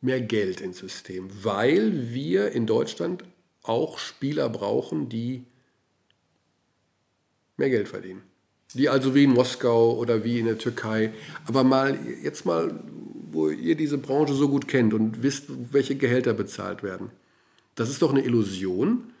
[0.00, 3.24] mehr Geld ins System, weil wir in Deutschland
[3.62, 5.44] auch Spieler brauchen, die
[7.56, 8.22] mehr Geld verdienen.
[8.74, 11.12] Die also wie in Moskau oder wie in der Türkei.
[11.46, 12.82] Aber mal jetzt mal,
[13.30, 17.10] wo ihr diese Branche so gut kennt und wisst, welche Gehälter bezahlt werden.
[17.74, 19.12] Das ist doch eine Illusion,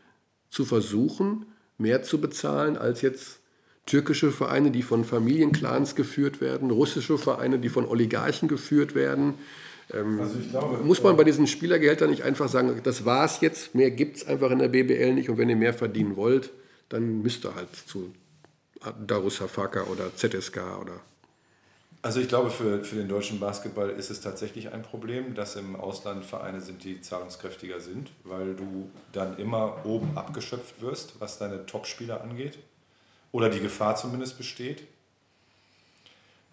[0.54, 1.46] zu versuchen,
[1.78, 3.40] mehr zu bezahlen als jetzt
[3.86, 9.34] türkische Vereine, die von Familienclans geführt werden, russische Vereine, die von Oligarchen geführt werden.
[9.92, 13.90] Also ich glaube, Muss man bei diesen Spielergehältern nicht einfach sagen, das war's jetzt, mehr
[13.90, 16.50] gibt es einfach in der BBL nicht und wenn ihr mehr verdienen wollt,
[16.88, 18.12] dann müsst ihr halt zu
[19.06, 21.00] Darussafaka oder ZSK oder
[22.04, 25.74] Also ich glaube, für, für den deutschen Basketball ist es tatsächlich ein Problem, dass im
[25.74, 31.64] Ausland Vereine sind, die zahlungskräftiger sind, weil du dann immer oben abgeschöpft wirst, was deine
[31.64, 32.58] Topspieler angeht.
[33.32, 34.86] Oder die Gefahr zumindest besteht.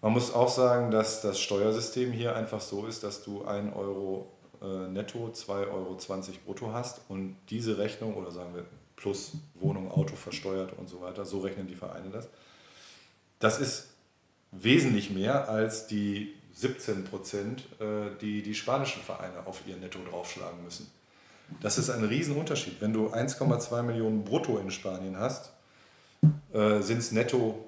[0.00, 4.32] Man muss auch sagen, dass das Steuersystem hier einfach so ist, dass du 1 Euro
[4.62, 5.98] äh, netto, 2,20 Euro
[6.46, 8.64] brutto hast und diese Rechnung, oder sagen wir
[8.96, 12.30] plus Wohnung, Auto versteuert und so weiter, so rechnen die Vereine das.
[13.38, 13.91] Das ist
[14.52, 20.62] wesentlich mehr als die 17 Prozent, äh, die die spanischen Vereine auf ihr Netto draufschlagen
[20.62, 20.86] müssen.
[21.60, 22.80] Das ist ein Riesenunterschied.
[22.80, 25.52] Wenn du 1,2 Millionen brutto in Spanien hast,
[26.52, 27.64] äh, sind es netto,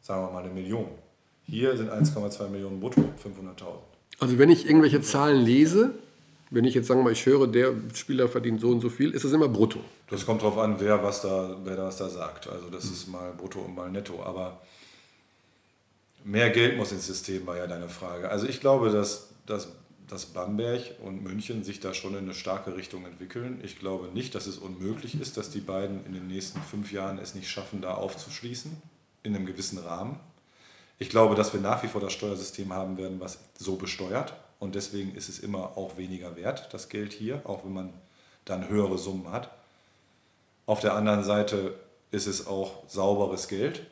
[0.00, 0.86] sagen wir mal, eine Million.
[1.46, 3.64] Hier sind 1,2 Millionen brutto 500.000.
[4.20, 5.94] Also wenn ich irgendwelche Zahlen lese,
[6.50, 9.12] wenn ich jetzt sagen wir mal, ich höre, der Spieler verdient so und so viel,
[9.12, 9.80] ist das immer brutto.
[10.10, 12.48] Das kommt darauf an, wer was da, wer da was da sagt.
[12.48, 14.22] Also das ist mal brutto und mal netto.
[14.22, 14.60] Aber
[16.24, 18.28] mehr Geld muss ins System, war ja deine Frage.
[18.28, 19.68] Also ich glaube, dass, dass,
[20.08, 23.60] dass Bamberg und München sich da schon in eine starke Richtung entwickeln.
[23.62, 27.18] Ich glaube nicht, dass es unmöglich ist, dass die beiden in den nächsten fünf Jahren
[27.18, 28.70] es nicht schaffen, da aufzuschließen,
[29.22, 30.18] in einem gewissen Rahmen.
[30.98, 34.34] Ich glaube, dass wir nach wie vor das Steuersystem haben werden, was so besteuert.
[34.60, 37.92] Und deswegen ist es immer auch weniger wert, das Geld hier, auch wenn man
[38.44, 39.50] dann höhere Summen hat.
[40.66, 41.74] Auf der anderen Seite
[42.12, 43.82] ist es auch sauberes Geld.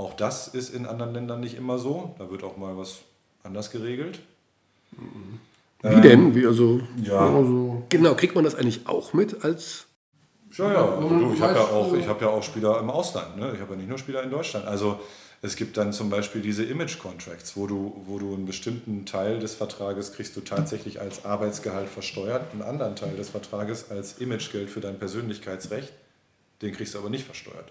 [0.00, 2.14] Auch das ist in anderen Ländern nicht immer so.
[2.18, 3.00] Da wird auch mal was
[3.42, 4.20] anders geregelt.
[5.82, 6.34] Wie ähm, denn?
[6.34, 7.18] Wie also, ja.
[7.18, 9.84] also, genau, kriegt man das eigentlich auch mit als
[10.52, 11.00] ja, ja.
[11.00, 13.36] Du, ich habe ja, auch, hab ja auch Spieler im Ausland.
[13.36, 13.52] Ne?
[13.54, 14.66] Ich habe ja nicht nur Spieler in Deutschland.
[14.66, 14.98] Also
[15.42, 19.54] es gibt dann zum Beispiel diese Image-Contracts, wo du, wo du einen bestimmten Teil des
[19.54, 24.80] Vertrages kriegst du tatsächlich als Arbeitsgehalt versteuert, einen anderen Teil des Vertrages als Imagegeld für
[24.80, 25.92] dein Persönlichkeitsrecht,
[26.62, 27.70] den kriegst du aber nicht versteuert.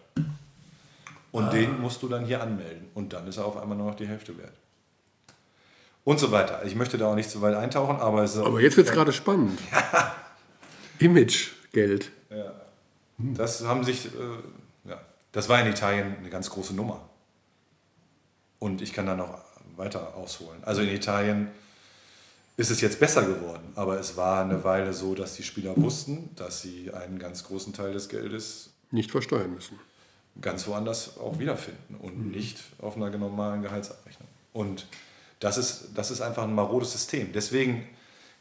[1.32, 1.50] Und ah.
[1.50, 2.90] den musst du dann hier anmelden.
[2.94, 4.54] Und dann ist er auf einmal nur noch die Hälfte wert.
[6.04, 6.66] Und so weiter.
[6.66, 9.14] Ich möchte da auch nicht zu weit eintauchen, aber es Aber jetzt wird es gerade
[9.14, 9.60] spannend.
[11.00, 12.12] Imagegeld.
[12.30, 12.54] Ja.
[13.18, 15.00] Das haben sich, äh, ja,
[15.32, 17.08] das war in Italien eine ganz große Nummer.
[18.60, 19.40] Und ich kann da noch
[19.76, 20.64] weiter ausholen.
[20.64, 21.50] Also in Italien
[22.58, 26.36] ist es jetzt besser geworden, aber es war eine Weile so, dass die Spieler wussten,
[26.36, 29.80] dass sie einen ganz großen Teil des Geldes nicht versteuern müssen.
[30.42, 32.32] Ganz woanders auch wiederfinden und mhm.
[32.32, 34.28] nicht auf einer normalen Gehaltsabrechnung.
[34.54, 34.88] Und
[35.40, 37.32] das ist, das ist einfach ein marodes System.
[37.34, 37.88] Deswegen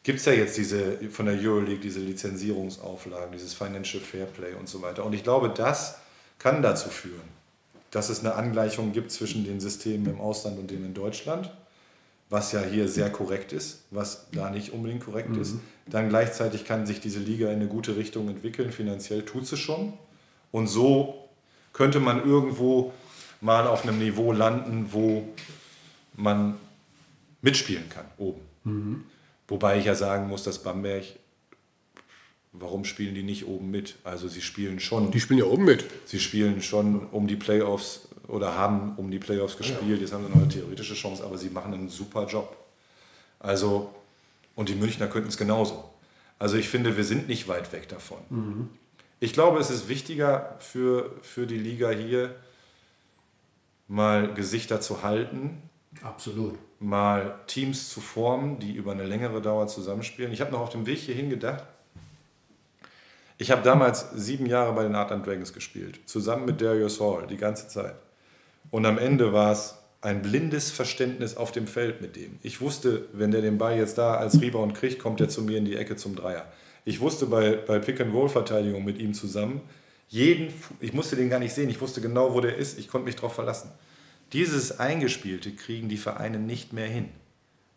[0.03, 4.69] gibt es ja jetzt diese von der Euroleague diese Lizenzierungsauflagen, dieses Financial Fair Play und
[4.69, 5.05] so weiter.
[5.05, 5.99] Und ich glaube, das
[6.39, 7.29] kann dazu führen,
[7.91, 11.51] dass es eine Angleichung gibt zwischen den Systemen im Ausland und dem in Deutschland,
[12.31, 15.41] was ja hier sehr korrekt ist, was da nicht unbedingt korrekt mhm.
[15.41, 15.55] ist.
[15.87, 19.95] Dann gleichzeitig kann sich diese Liga in eine gute Richtung entwickeln, finanziell tut sie schon.
[20.51, 21.28] Und so
[21.79, 22.93] könnte man irgendwo
[23.41, 25.29] mal auf einem Niveau landen, wo
[26.17, 26.57] man
[27.41, 28.41] mitspielen kann, oben.
[28.65, 29.05] Mhm.
[29.47, 31.05] Wobei ich ja sagen muss, dass Bamberg,
[32.51, 33.95] warum spielen die nicht oben mit?
[34.03, 35.13] Also sie spielen schon.
[35.13, 35.85] Die spielen ja oben mit.
[36.05, 39.83] Sie spielen schon um die Playoffs oder haben um die Playoffs gespielt.
[39.89, 39.97] Ja.
[39.99, 42.57] Jetzt haben sie noch eine theoretische Chance, aber sie machen einen super Job.
[43.39, 43.95] Also,
[44.57, 45.85] und die Münchner könnten es genauso.
[46.41, 48.19] Also ich finde, wir sind nicht weit weg davon.
[48.31, 48.69] Mhm.
[49.21, 52.35] Ich glaube, es ist wichtiger für, für die Liga hier,
[53.89, 55.63] mal Gesichter zu halten.
[56.03, 60.33] Absolut mal Teams zu formen, die über eine längere Dauer zusammenspielen.
[60.33, 61.65] Ich habe noch auf dem Weg hierhin gedacht,
[63.41, 67.37] ich habe damals sieben Jahre bei den Atlant Dragons gespielt, zusammen mit Darius Hall, die
[67.37, 67.95] ganze Zeit.
[68.71, 72.39] Und am Ende war es ein blindes Verständnis auf dem Feld mit dem.
[72.43, 75.57] Ich wusste, wenn der den Ball jetzt da als Rebound kriegt, kommt er zu mir
[75.59, 76.47] in die Ecke zum Dreier.
[76.89, 79.61] Ich wusste bei, bei Pick-and-Roll-Verteidigung mit ihm zusammen,
[80.09, 83.05] jeden, ich musste den gar nicht sehen, ich wusste genau, wo der ist, ich konnte
[83.05, 83.71] mich darauf verlassen.
[84.33, 87.11] Dieses Eingespielte kriegen die Vereine nicht mehr hin,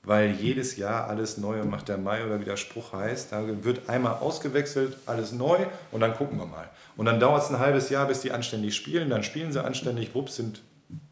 [0.03, 3.33] weil jedes Jahr alles Neue macht der Mai oder wie der Spruch heißt.
[3.33, 5.57] Da wird einmal ausgewechselt, alles neu
[5.91, 6.69] und dann gucken wir mal.
[6.95, 9.09] Und dann dauert es ein halbes Jahr, bis die anständig spielen.
[9.09, 10.61] Dann spielen sie anständig, wups, sind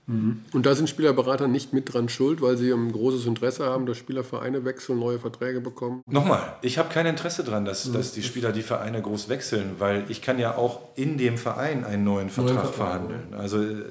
[0.10, 0.41] mhm.
[0.51, 3.97] und da sind Spielerberater nicht mit dran schuld, weil sie ein großes Interesse haben, dass
[3.97, 6.01] Spielervereine wechseln, neue Verträge bekommen?
[6.05, 7.93] Nochmal, ich habe kein Interesse daran, dass, mhm.
[7.93, 11.86] dass die Spieler die Vereine groß wechseln, weil ich kann ja auch in dem Verein
[11.86, 13.34] einen neuen Vertrag, neuen Vertrag verhandeln.
[13.38, 13.86] Also äh,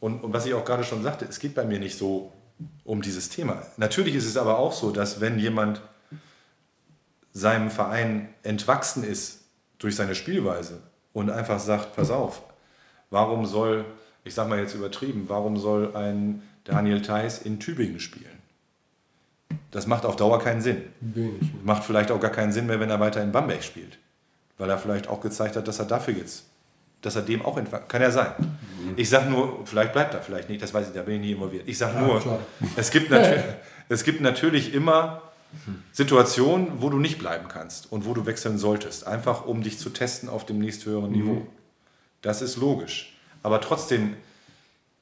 [0.00, 2.32] und, und was ich auch gerade schon sagte, es geht bei mir nicht so
[2.84, 3.62] um dieses Thema.
[3.76, 5.80] Natürlich ist es aber auch so, dass wenn jemand
[7.32, 9.40] seinem Verein entwachsen ist
[9.78, 10.80] durch seine Spielweise
[11.12, 12.42] und einfach sagt, pass auf,
[13.10, 13.84] warum soll,
[14.24, 18.26] ich sage mal jetzt übertrieben, warum soll ein Daniel Theiss in Tübingen spielen?
[19.70, 20.82] Das macht auf Dauer keinen Sinn.
[21.00, 21.50] Wenig.
[21.64, 23.98] Macht vielleicht auch gar keinen Sinn mehr, wenn er weiter in Bamberg spielt.
[24.58, 26.44] Weil er vielleicht auch gezeigt hat, dass er dafür jetzt
[27.02, 28.32] dass er dem auch entwachsen Kann ja sein.
[28.38, 28.92] Mhm.
[28.96, 31.32] Ich sage nur, vielleicht bleibt er, vielleicht nicht, das weiß ich, da bin ich nie
[31.32, 31.64] involviert.
[31.66, 32.38] Ich sage nur, ja,
[32.76, 33.12] es, gibt
[33.88, 35.22] es gibt natürlich immer
[35.90, 39.90] Situationen, wo du nicht bleiben kannst und wo du wechseln solltest, einfach um dich zu
[39.90, 41.16] testen auf dem nächsthöheren mhm.
[41.16, 41.46] Niveau.
[42.22, 43.11] Das ist logisch.
[43.42, 44.16] Aber trotzdem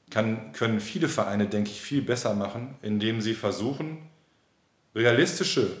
[0.09, 3.97] kann, können viele Vereine, denke ich, viel besser machen, indem sie versuchen,
[4.93, 5.71] realistische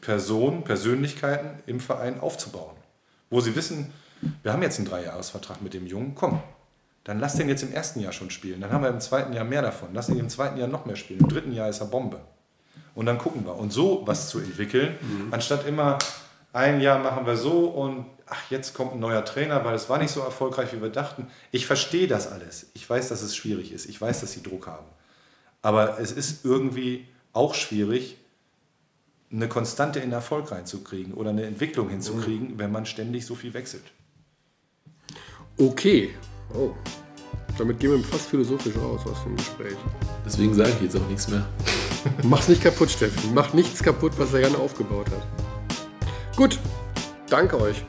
[0.00, 2.76] Personen, Persönlichkeiten im Verein aufzubauen.
[3.30, 3.92] Wo sie wissen,
[4.42, 6.40] wir haben jetzt einen Dreijahresvertrag mit dem Jungen, komm,
[7.04, 8.60] dann lass den jetzt im ersten Jahr schon spielen.
[8.60, 9.88] Dann haben wir im zweiten Jahr mehr davon.
[9.94, 11.20] Lass ihn im zweiten Jahr noch mehr spielen.
[11.20, 12.20] Im dritten Jahr ist er Bombe.
[12.94, 13.56] Und dann gucken wir.
[13.56, 15.32] Und so was zu entwickeln, mhm.
[15.32, 15.98] anstatt immer
[16.52, 19.98] ein Jahr machen wir so und ach, jetzt kommt ein neuer Trainer, weil es war
[19.98, 21.28] nicht so erfolgreich, wie wir dachten.
[21.50, 22.66] Ich verstehe das alles.
[22.74, 23.86] Ich weiß, dass es schwierig ist.
[23.86, 24.86] Ich weiß, dass sie Druck haben.
[25.62, 28.16] Aber es ist irgendwie auch schwierig,
[29.30, 32.58] eine Konstante in Erfolg reinzukriegen oder eine Entwicklung hinzukriegen, mhm.
[32.58, 33.84] wenn man ständig so viel wechselt.
[35.58, 36.14] Okay.
[36.54, 36.70] Oh.
[37.58, 39.76] Damit gehen wir fast philosophisch raus aus dem Gespräch.
[40.24, 41.46] Deswegen sage ich jetzt auch nichts mehr.
[42.22, 43.34] Mach's nicht kaputt, Steffen.
[43.34, 45.26] Mach nichts kaputt, was er gerne aufgebaut hat.
[46.36, 46.58] Gut.
[47.30, 47.84] Danke euch.